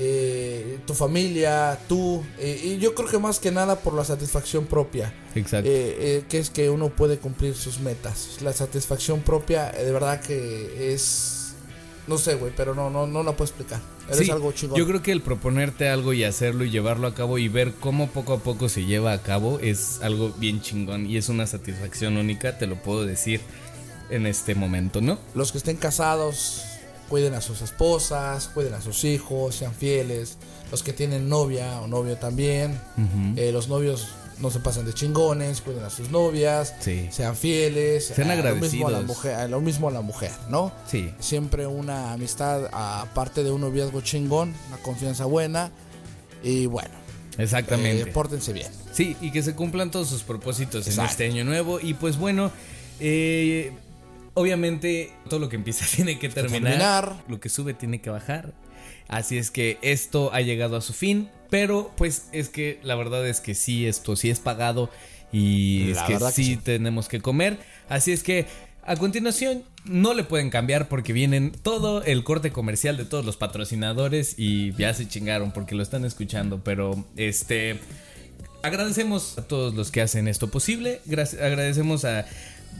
Eh, 0.01 0.79
tu 0.87 0.93
familia, 0.93 1.77
tú, 1.89 2.23
eh, 2.37 2.61
y 2.63 2.77
yo 2.77 2.95
creo 2.95 3.09
que 3.09 3.19
más 3.19 3.39
que 3.39 3.51
nada 3.51 3.75
por 3.81 3.93
la 3.93 4.05
satisfacción 4.05 4.65
propia, 4.65 5.13
Exacto. 5.35 5.69
eh, 5.69 6.23
que 6.29 6.39
es 6.39 6.49
que 6.49 6.69
uno 6.69 6.87
puede 6.87 7.17
cumplir 7.17 7.53
sus 7.53 7.81
metas. 7.81 8.37
La 8.41 8.53
satisfacción 8.53 9.19
propia, 9.19 9.71
de 9.73 9.91
verdad 9.91 10.21
que 10.21 10.93
es, 10.93 11.53
no 12.07 12.17
sé, 12.17 12.35
güey, 12.35 12.53
pero 12.55 12.73
no, 12.73 12.89
no, 12.89 13.07
no 13.07 13.23
la 13.23 13.33
puedo 13.33 13.49
explicar. 13.49 13.81
Eres 14.07 14.25
Sí, 14.25 14.31
algo 14.31 14.53
chingón. 14.53 14.77
Yo 14.79 14.87
creo 14.87 15.03
que 15.03 15.11
el 15.11 15.21
proponerte 15.21 15.89
algo 15.89 16.13
y 16.13 16.23
hacerlo 16.23 16.63
y 16.63 16.71
llevarlo 16.71 17.05
a 17.05 17.13
cabo 17.13 17.37
y 17.37 17.49
ver 17.49 17.73
cómo 17.73 18.07
poco 18.07 18.31
a 18.33 18.39
poco 18.39 18.69
se 18.69 18.85
lleva 18.85 19.11
a 19.11 19.21
cabo 19.21 19.59
es 19.59 19.99
algo 20.01 20.31
bien 20.37 20.61
chingón 20.61 21.07
y 21.07 21.17
es 21.17 21.27
una 21.27 21.45
satisfacción 21.45 22.15
única, 22.15 22.57
te 22.57 22.67
lo 22.67 22.81
puedo 22.81 23.05
decir 23.05 23.41
en 24.09 24.25
este 24.25 24.55
momento, 24.55 25.01
¿no? 25.01 25.19
Los 25.35 25.51
que 25.51 25.57
estén 25.59 25.75
casados, 25.77 26.63
cuiden 27.09 27.33
a 27.33 27.41
sus 27.41 27.61
esposas, 27.61 28.47
cuiden 28.49 28.73
a 28.75 28.81
sus 28.81 29.03
hijos, 29.03 29.55
sean 29.55 29.73
fieles. 29.73 30.37
Los 30.71 30.83
que 30.83 30.93
tienen 30.93 31.27
novia 31.27 31.81
o 31.81 31.87
novio 31.87 32.15
también. 32.17 32.79
Eh, 33.35 33.51
los 33.51 33.67
novios 33.67 34.07
no 34.39 34.49
se 34.51 34.59
pasen 34.59 34.85
de 34.85 34.93
chingones, 34.93 35.59
cuiden 35.61 35.83
a 35.83 35.89
sus 35.89 36.11
novias, 36.11 36.73
Sí. 36.79 37.09
sean 37.11 37.35
fieles. 37.35 38.05
Sean 38.15 38.29
Ah, 38.31 38.35
Lo 38.35 38.55
mismo 38.55 38.87
a 38.87 38.91
la 38.91 38.97
agradecidos. 38.99 39.05
mujer, 39.05 39.49
lo 39.49 39.59
mismo 39.61 39.87
a 39.89 39.91
la 39.91 40.01
mujer, 40.01 40.31
¿no? 40.49 40.71
Sí. 40.87 41.11
Siempre 41.19 41.67
una 41.67 42.13
amistad, 42.13 42.69
aparte 42.71 43.43
de 43.43 43.51
un 43.51 43.61
noviazgo 43.61 43.99
chingón, 44.01 44.53
una 44.69 44.77
confianza 44.77 45.25
buena. 45.25 45.71
Y 46.43 46.67
bueno, 46.67 46.91
Exactamente. 47.37 48.03
eh, 48.03 48.13
pórtense 48.13 48.53
bien. 48.53 48.71
Sí, 48.93 49.17
y 49.19 49.31
que 49.31 49.43
se 49.43 49.55
cumplan 49.55 49.91
todos 49.91 50.07
sus 50.07 50.23
propósitos 50.23 50.87
en 50.87 51.03
este 51.03 51.25
año 51.25 51.43
nuevo. 51.43 51.79
Y 51.81 51.93
pues 51.95 52.17
bueno, 52.17 52.51
eh, 53.01 53.73
obviamente 54.39 55.11
todo 55.29 55.39
lo 55.39 55.49
que 55.49 55.57
empieza 55.57 55.85
tiene 55.95 56.17
que 56.17 56.29
terminar. 56.29 56.71
terminar. 56.71 57.23
Lo 57.27 57.39
que 57.39 57.49
sube 57.49 57.73
tiene 57.73 57.99
que 58.01 58.09
bajar. 58.09 58.53
Así 59.07 59.37
es 59.37 59.51
que 59.51 59.77
esto 59.81 60.31
ha 60.33 60.41
llegado 60.41 60.77
a 60.77 60.81
su 60.81 60.93
fin. 60.93 61.29
Pero 61.49 61.91
pues 61.97 62.27
es 62.31 62.47
que 62.47 62.79
la 62.83 62.95
verdad 62.95 63.27
es 63.27 63.41
que 63.41 63.55
sí, 63.55 63.87
esto 63.87 64.15
sí 64.15 64.29
es 64.29 64.39
pagado. 64.39 64.89
Y 65.31 65.93
La 65.93 66.07
es 66.07 66.19
que 66.19 66.31
sí, 66.31 66.43
sí. 66.45 66.57
tenemos 66.57 67.07
que 67.07 67.19
comer. 67.19 67.59
Así 67.89 68.11
es 68.11 68.23
que 68.23 68.45
a 68.83 68.95
continuación 68.95 69.63
no 69.83 70.13
le 70.13 70.23
pueden 70.23 70.49
cambiar 70.49 70.87
porque 70.87 71.11
vienen 71.11 71.51
todo 71.51 72.03
el 72.03 72.23
corte 72.23 72.51
comercial 72.51 72.97
de 72.97 73.05
todos 73.05 73.25
los 73.25 73.35
patrocinadores 73.35 74.35
y 74.37 74.73
ya 74.73 74.93
se 74.93 75.07
chingaron 75.07 75.51
porque 75.51 75.75
lo 75.75 75.83
están 75.83 76.05
escuchando. 76.05 76.63
Pero 76.63 77.03
este... 77.17 77.79
Agradecemos 78.61 79.37
a 79.37 79.47
todos 79.47 79.73
los 79.73 79.89
que 79.89 80.01
hacen 80.01 80.27
esto 80.27 80.51
posible. 80.51 80.99
Gracias, 81.05 81.41
agradecemos 81.41 82.03
a 82.03 82.25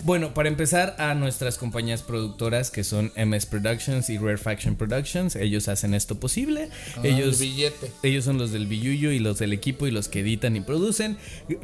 Bueno, 0.04 0.34
para 0.34 0.48
empezar, 0.48 0.96
a 0.98 1.14
nuestras 1.14 1.58
compañías 1.58 2.04
productoras 2.04 2.72
que 2.72 2.86
son 2.86 3.12
MS 3.18 3.48
Productions 3.48 4.10
y 4.10 4.18
Rare 4.18 4.38
Faction 4.38 4.76
Productions, 4.76 5.36
ellos 5.36 5.68
hacen 5.68 5.94
esto 5.94 6.18
posible. 6.20 6.70
Ah, 6.96 7.02
ellos, 7.04 7.42
el 7.42 7.50
billete. 7.50 7.92
ellos 8.04 8.24
son 8.24 8.38
los 8.38 8.52
del 8.52 8.68
billuyo 8.68 9.12
y 9.12 9.20
los 9.20 9.40
del 9.40 9.52
equipo 9.52 9.88
y 9.88 9.92
los 9.92 10.08
que 10.08 10.22
editan 10.22 10.56
y 10.56 10.62
producen. 10.62 11.18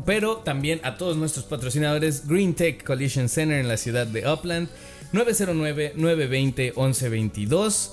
Pero 0.05 0.35
también 0.37 0.81
a 0.83 0.97
todos 0.97 1.15
nuestros 1.15 1.45
patrocinadores, 1.45 2.27
Green 2.27 2.55
Tech 2.55 2.83
Collision 2.83 3.29
Center 3.29 3.57
en 3.59 3.69
la 3.69 3.77
ciudad 3.77 4.05
de 4.05 4.29
Upland, 4.29 4.67
909-920-1122. 5.13 7.91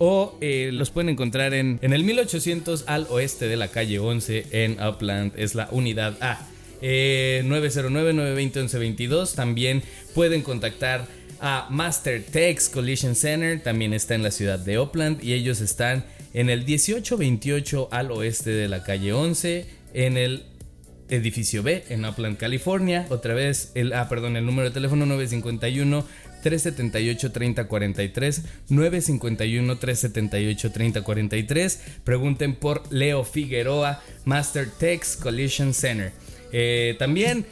O 0.00 0.36
eh, 0.40 0.70
los 0.72 0.90
pueden 0.90 1.10
encontrar 1.10 1.54
en, 1.54 1.78
en 1.80 1.92
el 1.92 2.02
1800 2.02 2.82
al 2.88 3.06
oeste 3.10 3.46
de 3.46 3.56
la 3.56 3.68
calle 3.68 4.00
11 4.00 4.46
en 4.50 4.82
Upland. 4.82 5.34
Es 5.36 5.54
la 5.54 5.68
unidad 5.70 6.16
A. 6.20 6.48
Eh, 6.80 7.42
909-920-1122. 7.46 9.34
También 9.34 9.82
pueden 10.14 10.42
contactar 10.42 11.06
a 11.40 11.66
Master 11.70 12.22
Tex 12.22 12.68
Collision 12.68 13.14
Center. 13.14 13.62
También 13.62 13.92
está 13.92 14.14
en 14.14 14.22
la 14.22 14.30
ciudad 14.30 14.58
de 14.58 14.78
Upland. 14.78 15.22
Y 15.22 15.34
ellos 15.34 15.60
están 15.60 16.04
en 16.32 16.50
el 16.50 16.60
1828 16.60 17.88
al 17.90 18.10
oeste 18.10 18.50
de 18.50 18.68
la 18.68 18.82
calle 18.82 19.12
11. 19.12 19.66
En 19.94 20.16
el 20.16 20.44
edificio 21.08 21.62
B 21.62 21.84
en 21.88 22.04
Upland, 22.04 22.36
California. 22.36 23.06
Otra 23.10 23.34
vez, 23.34 23.72
el, 23.74 23.92
ah, 23.92 24.08
perdón, 24.08 24.36
el 24.36 24.46
número 24.46 24.68
de 24.68 24.74
teléfono 24.74 25.06
951 25.06 26.04
378 26.42 27.32
3043 27.32 28.42
951 28.68 29.78
378 29.78 30.72
3043. 30.72 31.80
Pregunten 32.04 32.54
por 32.54 32.92
Leo 32.92 33.24
Figueroa, 33.24 34.02
Master 34.24 34.70
Tex 34.70 35.16
Collision 35.16 35.72
Center. 35.72 36.12
Eh, 36.56 36.94
también 37.00 37.44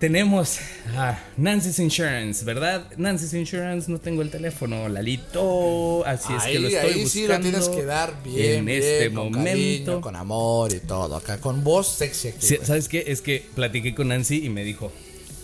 tenemos 0.00 0.58
a 0.96 1.16
Nancy's 1.36 1.78
Insurance, 1.78 2.44
¿verdad? 2.44 2.90
Nancy's 2.96 3.34
Insurance, 3.34 3.88
no 3.88 3.98
tengo 4.00 4.20
el 4.22 4.30
teléfono, 4.30 4.88
Lalito. 4.88 6.04
Así 6.04 6.32
es 6.36 6.42
que 6.42 6.58
lo 6.58 6.66
estoy 6.68 6.90
ahí 6.90 7.02
buscando. 7.04 7.08
sí 7.08 7.26
lo 7.28 7.38
tienes 7.40 7.68
que 7.68 7.84
dar 7.84 8.20
bien, 8.24 8.58
en 8.58 8.64
bien, 8.64 8.82
este 8.82 9.06
con 9.14 9.32
momento. 9.32 9.44
cariño, 9.44 10.00
con 10.00 10.16
amor 10.16 10.72
y 10.74 10.80
todo. 10.80 11.14
Acá 11.14 11.38
con 11.38 11.62
voz 11.62 11.86
sexy 11.86 12.28
aquí. 12.28 12.44
Sí. 12.44 12.58
¿Sabes 12.64 12.88
qué? 12.88 13.04
Es 13.06 13.20
que 13.22 13.44
platiqué 13.54 13.94
con 13.94 14.08
Nancy 14.08 14.44
y 14.44 14.48
me 14.48 14.64
dijo, 14.64 14.92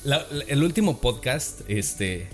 la- 0.02 0.26
la- 0.32 0.44
el 0.48 0.64
último 0.64 1.00
podcast, 1.00 1.60
este, 1.68 2.26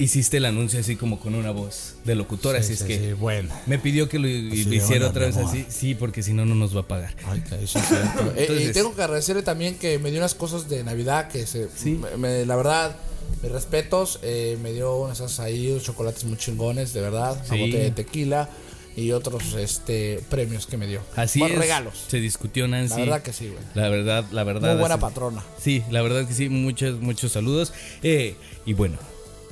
hiciste 0.00 0.38
el 0.38 0.46
anuncio 0.46 0.80
así 0.80 0.96
como 0.96 1.20
con 1.20 1.34
una 1.34 1.50
voz 1.50 1.94
de 2.04 2.14
locutora, 2.14 2.58
así 2.58 2.68
Sí, 2.76 2.82
es 2.82 2.82
que 2.84 2.98
sí, 2.98 3.12
bueno. 3.12 3.50
me 3.66 3.78
pidió 3.78 4.08
que 4.08 4.18
lo, 4.18 4.26
hiciera 4.28 5.08
otra 5.08 5.26
vez 5.26 5.36
así, 5.36 5.64
sí, 5.68 5.94
porque 5.94 6.22
si 6.22 6.32
no, 6.32 6.44
no 6.46 6.54
nos 6.54 6.74
va 6.74 6.80
a 6.80 6.88
pagar. 6.88 7.14
Ay, 7.26 7.42
es 7.62 7.70
cierto. 7.70 8.32
Eh, 8.36 8.42
Entonces- 8.42 8.70
y 8.70 8.72
tengo 8.72 8.94
que 8.94 9.02
agradecerle 9.02 9.42
también 9.42 9.76
que 9.76 9.98
me 9.98 10.10
dio 10.10 10.18
unas 10.20 10.34
cosas 10.34 10.68
de 10.68 10.82
Navidad 10.84 11.28
que 11.28 11.46
se. 11.46 11.68
Sí. 11.76 11.90
me- 11.92 12.16
me- 12.16 12.46
la 12.46 12.56
verdad, 12.56 12.96
mis 13.42 13.52
respetos. 13.52 14.18
eh, 14.22 14.58
me 14.62 14.72
dio 14.72 14.96
unas 14.96 15.38
ahí, 15.40 15.70
unos 15.70 15.84
chocolates 15.84 16.24
muy 16.24 16.36
chingones, 16.36 16.92
de 16.92 17.00
verdad. 17.00 17.40
Sí. 17.48 17.54
Una 17.54 17.64
botella 17.66 17.84
de 17.84 17.90
tequila 17.92 18.48
y 18.96 19.12
otros 19.12 19.54
este 19.54 20.20
premios 20.28 20.66
que 20.66 20.76
me 20.76 20.86
dio. 20.86 21.00
Así 21.14 21.38
Bueno, 21.38 21.54
es. 21.54 21.60
regalos. 21.60 21.94
Se 22.08 22.18
discutió 22.18 22.66
Nancy. 22.66 22.94
La 22.94 23.00
verdad 23.00 23.22
que 23.22 23.32
sí, 23.32 23.48
güey. 23.48 23.60
La 23.74 23.88
verdad, 23.88 24.24
la 24.32 24.42
verdad. 24.44 24.70
Muy 24.72 24.80
buena 24.80 24.94
así- 24.96 25.00
patrona. 25.02 25.44
Sí, 25.62 25.82
la 25.90 26.02
verdad 26.02 26.26
que 26.26 26.34
sí, 26.34 26.48
muchos, 26.48 27.00
muchos 27.00 27.32
saludos. 27.32 27.72
Eh, 28.02 28.34
y 28.66 28.72
bueno, 28.72 28.98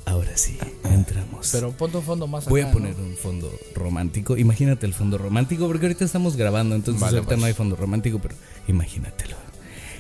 ahora 0.09 0.37
sí, 0.37 0.57
entramos. 0.85 1.51
Pero 1.53 1.73
ponte 1.73 1.99
un 1.99 2.03
fondo 2.03 2.27
más 2.27 2.47
Voy 2.47 2.63
acá, 2.63 2.71
a 2.71 2.73
poner 2.73 2.99
¿no? 2.99 3.05
un 3.05 3.17
fondo 3.17 3.53
romántico. 3.75 4.37
Imagínate 4.37 4.87
el 4.87 4.95
fondo 4.95 5.19
romántico, 5.19 5.67
porque 5.67 5.87
ahorita 5.87 6.05
estamos 6.05 6.37
grabando, 6.37 6.75
entonces 6.75 7.01
Vale, 7.01 7.19
ahorita 7.19 7.29
pues. 7.29 7.41
no 7.41 7.47
hay 7.47 7.53
fondo 7.53 7.77
romántico, 7.77 8.19
pero 8.19 8.35
imagínatelo. 8.67 9.37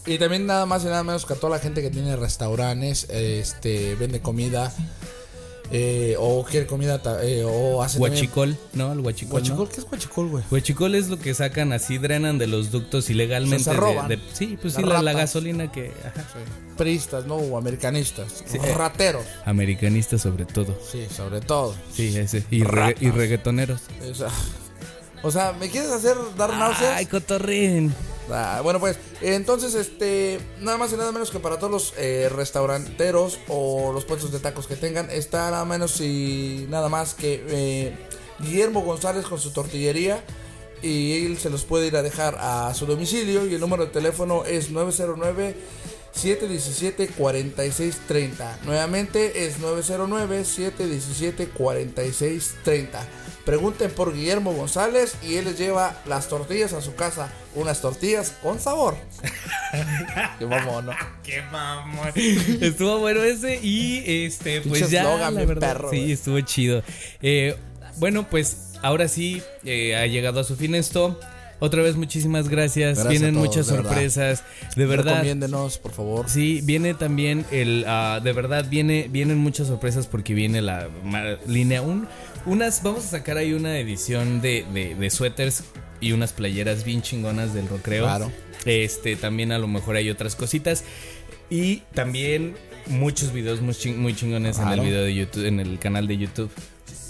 Y 0.07 0.19
también 0.19 0.47
nada 0.47 0.67
más 0.67 0.83
y 0.83 0.87
nada 0.87 1.05
menos 1.05 1.25
que 1.27 1.35
a 1.35 1.37
toda 1.37 1.57
la 1.57 1.63
gente 1.63 1.81
que 1.83 1.91
tiene 1.91 2.17
restaurantes, 2.17 3.07
este, 3.09 3.95
vende 3.95 4.21
comida, 4.21 4.73
eh, 5.71 6.17
o 6.19 6.45
quiere 6.45 6.67
comida, 6.67 7.01
eh, 7.23 7.45
o 7.47 7.83
hace 7.83 7.99
también- 7.99 8.15
Huachicol, 8.15 8.57
¿no? 8.75 8.93
El 8.93 8.99
huachicol. 9.01 9.43
¿no? 9.43 9.49
Huachicol, 9.57 9.69
¿qué 9.71 9.81
es 9.81 9.87
huachicol, 9.91 10.29
güey? 10.29 10.45
Huachicol 10.51 10.95
es 10.97 11.09
lo 11.09 11.19
que 11.19 11.33
sacan 11.35 11.73
así, 11.73 11.99
drenan 11.99 12.37
de 12.39 12.49
los 12.49 12.73
ductos 12.73 13.09
ilegalmente. 13.11 13.63
Se 13.65 13.71
de- 13.71 13.77
roban. 13.77 14.09
de- 14.09 14.19
sí, 14.33 14.59
pues 14.61 14.75
Las 14.75 14.99
sí, 14.99 15.05
la, 15.05 15.13
gasolina 15.13 15.71
que. 15.71 15.93
ajá. 16.05 16.25
Pristas, 16.77 17.25
¿no? 17.27 17.37
O 17.37 17.57
americanistas. 17.57 18.43
Sí. 18.45 18.59
Rateros. 18.59 19.25
Americanistas 19.45 20.21
sobre 20.21 20.45
todo. 20.47 20.77
Sí, 20.91 21.07
sobre 21.15 21.41
todo. 21.41 21.75
Sí, 21.95 22.17
ese. 22.19 22.45
Y, 22.51 22.57
y 22.63 22.65
reggaetoneros. 23.11 23.83
O 24.11 24.15
sea, 24.15 24.29
o 25.23 25.31
sea, 25.31 25.53
¿me 25.53 25.71
quieres 25.71 25.91
hacer 25.91 26.17
dar 26.37 26.51
náuseas? 26.51 26.97
Ay, 26.97 27.07
cotorrín. 27.07 27.95
Ah, 28.31 28.61
bueno, 28.63 28.79
pues, 28.81 28.97
entonces, 29.21 29.75
este, 29.75 30.41
nada 30.61 30.79
más 30.79 30.93
y 30.93 30.97
nada 30.97 31.13
menos 31.13 31.31
que 31.31 31.41
para 31.41 31.59
todos 31.59 31.73
los 31.73 31.95
eh, 31.99 32.29
restauranteros 32.31 33.39
o 33.49 33.93
los 33.93 34.05
puestos 34.05 34.33
de 34.33 34.39
tacos 34.39 34.67
que 34.67 34.77
tengan, 34.77 35.11
está 35.11 35.51
nada 35.51 35.65
menos 35.65 36.01
y 36.01 36.67
nada 36.71 36.89
más 36.89 37.15
que 37.15 37.45
eh, 37.49 37.97
Guillermo 38.39 38.83
González 38.83 39.27
con 39.27 39.39
su 39.39 39.51
tortillería 39.53 40.23
y 40.83 41.25
él 41.25 41.39
se 41.39 41.51
los 41.51 41.65
puede 41.65 41.87
ir 41.87 41.97
a 41.97 42.03
dejar 42.03 42.37
a 42.39 42.73
su 42.75 42.87
domicilio 42.87 43.47
y 43.47 43.55
el 43.55 43.61
número 43.61 43.87
de 43.87 43.93
teléfono 43.93 44.45
es 44.45 44.71
909 44.71 45.55
717 46.13 47.09
4630. 47.09 48.61
Nuevamente 48.65 49.47
es 49.47 49.59
909 49.61 50.45
717 50.45 51.49
4630. 51.49 53.09
Pregunten 53.45 53.91
por 53.91 54.15
Guillermo 54.15 54.53
González 54.53 55.17
y 55.23 55.35
él 55.35 55.47
les 55.47 55.59
lleva 55.59 55.97
las 56.07 56.29
tortillas 56.29 56.73
a 56.75 56.81
su 56.81 56.95
casa. 56.95 57.29
Unas 57.55 57.81
tortillas 57.81 58.33
con 58.43 58.61
sabor. 58.61 58.97
Qué 60.39 60.47
mamón, 60.47 60.87
¿no? 60.87 60.93
Qué 61.25 61.43
mamón. 61.51 62.11
Estuvo 62.15 62.99
bueno 62.99 63.23
ese 63.23 63.59
y 63.63 64.03
este, 64.27 64.61
pues 64.61 64.91
ya, 64.91 65.01
eslogan, 65.03 65.35
la 65.35 65.45
verdad, 65.45 65.73
perro, 65.75 65.91
sí, 65.91 66.13
estuvo 66.13 66.41
chido. 66.41 66.83
Eh, 67.21 67.57
bueno, 67.97 68.27
pues 68.29 68.75
ahora 68.83 69.09
sí 69.09 69.43
eh, 69.65 69.97
ha 69.97 70.07
llegado 70.07 70.41
a 70.41 70.45
su 70.45 70.57
fin 70.57 70.75
esto. 70.75 71.19
Otra 71.59 71.81
vez 71.83 71.95
muchísimas 71.95 72.49
gracias. 72.49 72.99
Gracias 72.99 73.09
Vienen 73.09 73.35
todos, 73.35 73.47
muchas 73.47 73.67
de 73.69 73.73
verdad. 73.75 73.91
sorpresas. 73.91 74.45
De 74.75 74.85
verdad. 74.87 75.13
Recomiéndenos, 75.13 75.79
por 75.79 75.93
favor. 75.93 76.29
Sí, 76.29 76.61
viene 76.65 76.95
también 76.95 77.45
el, 77.53 77.85
ah, 77.87 78.19
de 78.23 78.33
verdad, 78.33 78.67
viene, 78.69 79.07
vienen 79.09 79.39
muchas 79.39 79.69
sorpresas 79.69 80.09
porque 80.09 80.35
viene 80.35 80.61
la 80.61 80.89
ma- 81.05 81.37
línea 81.47 81.81
1. 81.83 82.07
Unas, 82.45 82.83
vamos 82.83 83.05
a 83.05 83.09
sacar 83.09 83.37
ahí 83.37 83.53
una 83.53 83.79
edición 83.79 84.41
de, 84.41 84.65
de, 84.73 84.95
de 84.95 85.11
suéteres 85.11 85.65
y 86.01 86.13
unas 86.13 86.33
playeras 86.33 86.85
bien 86.85 87.01
chingonas 87.03 87.55
del 87.55 87.69
recreo. 87.69 88.05
Claro. 88.05 88.33
Este, 88.65 89.17
también 89.17 89.53
a 89.53 89.59
lo 89.59 89.69
mejor 89.69 89.97
hay 89.97 90.11
otras 90.11 90.35
cositas. 90.35 90.85
Y 91.51 91.83
también 91.95 92.55
muchos 92.87 93.33
videos 93.33 93.61
muy, 93.61 93.75
ching- 93.75 93.97
muy 93.97 94.15
chingones 94.15 94.59
en 94.59 94.69
el 94.69 94.81
video 94.81 95.05
de 95.05 95.15
YouTube, 95.15 95.45
en 95.47 95.61
el 95.61 95.79
canal 95.79 96.07
de 96.07 96.19
YouTube. 96.19 96.51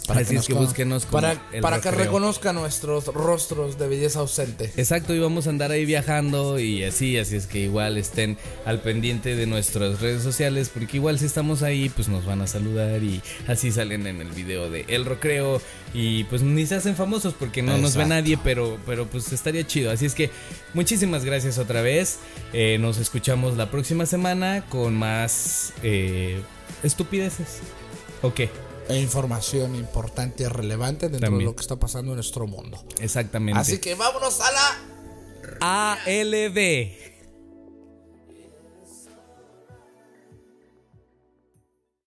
Para 0.07 0.21
Así 0.21 0.31
es 0.31 0.39
nos 0.39 0.47
que 0.47 0.55
búsquenos 0.55 1.07
como 1.07 1.23
para, 1.23 1.41
para 1.61 1.81
que 1.81 1.91
reconozca 1.91 2.53
nuestros 2.53 3.07
rostros 3.07 3.79
de 3.79 3.89
belleza 3.89 4.21
ausente. 4.21 4.73
Exacto, 4.77 5.15
y 5.15 5.19
vamos 5.19 5.47
a 5.47 5.51
andar 5.51 5.71
ahí 5.71 5.85
viajando 5.85 6.59
y 6.59 6.83
así, 6.85 7.19
así 7.19 7.37
es 7.37 7.47
que 7.47 7.61
igual 7.61 7.97
estén 7.97 8.37
al 8.65 8.81
pendiente 8.81 9.37
de 9.37 9.47
nuestras 9.47 10.01
redes 10.01 10.23
sociales, 10.23 10.71
porque 10.73 10.97
igual 10.97 11.19
si 11.19 11.27
estamos 11.27 11.63
ahí, 11.63 11.89
pues 11.89 12.09
nos 12.09 12.25
van 12.25 12.43
a 12.43 12.47
saludar 12.47 13.03
y 13.03 13.23
así 13.47 13.71
salen 13.71 14.07
en 14.07 14.21
el 14.21 14.29
video 14.31 14.71
de 14.71 14.85
El 14.89 15.05
Recreo 15.05 15.61
y 15.95 16.25
pues 16.25 16.43
ni 16.43 16.67
se 16.67 16.77
hacen 16.77 16.97
famosos 16.97 17.35
porque 17.35 17.63
no 17.63 17.79
nos 17.79 17.97
ve 17.97 18.07
nadie, 18.07 18.39
pero, 18.43 18.79
pero 18.87 19.07
pues 19.07 19.33
estaría 19.33 19.67
chido. 19.67 19.91
Así 19.91 20.07
es 20.07 20.15
que 20.15 20.31
muchísimas 20.75 21.25
gracias 21.25 21.59
otra 21.59 21.83
vez, 21.83 22.19
Eh, 22.53 22.77
nos 22.79 22.99
escuchamos 22.99 23.57
la 23.57 23.71
próxima 23.71 24.05
semana 24.05 24.65
con 24.69 24.95
más 24.95 25.73
eh, 25.83 26.41
estupideces. 26.83 27.61
Ok, 28.21 28.41
E 28.89 28.99
información 28.99 29.75
importante 29.77 30.43
y 30.43 30.47
relevante 30.47 31.09
dentro 31.09 31.27
También. 31.29 31.41
de 31.41 31.45
lo 31.45 31.57
que 31.57 31.63
está 31.63 31.77
pasando 31.77 32.13
en 32.13 32.17
nuestro 32.17 32.47
mundo. 32.47 32.85
exactamente. 33.01 33.61
Así 33.61 33.79
que 33.79 33.95
vámonos 33.95 34.41
a 34.41 34.51
la... 34.53 35.99
ALB. 36.05 37.12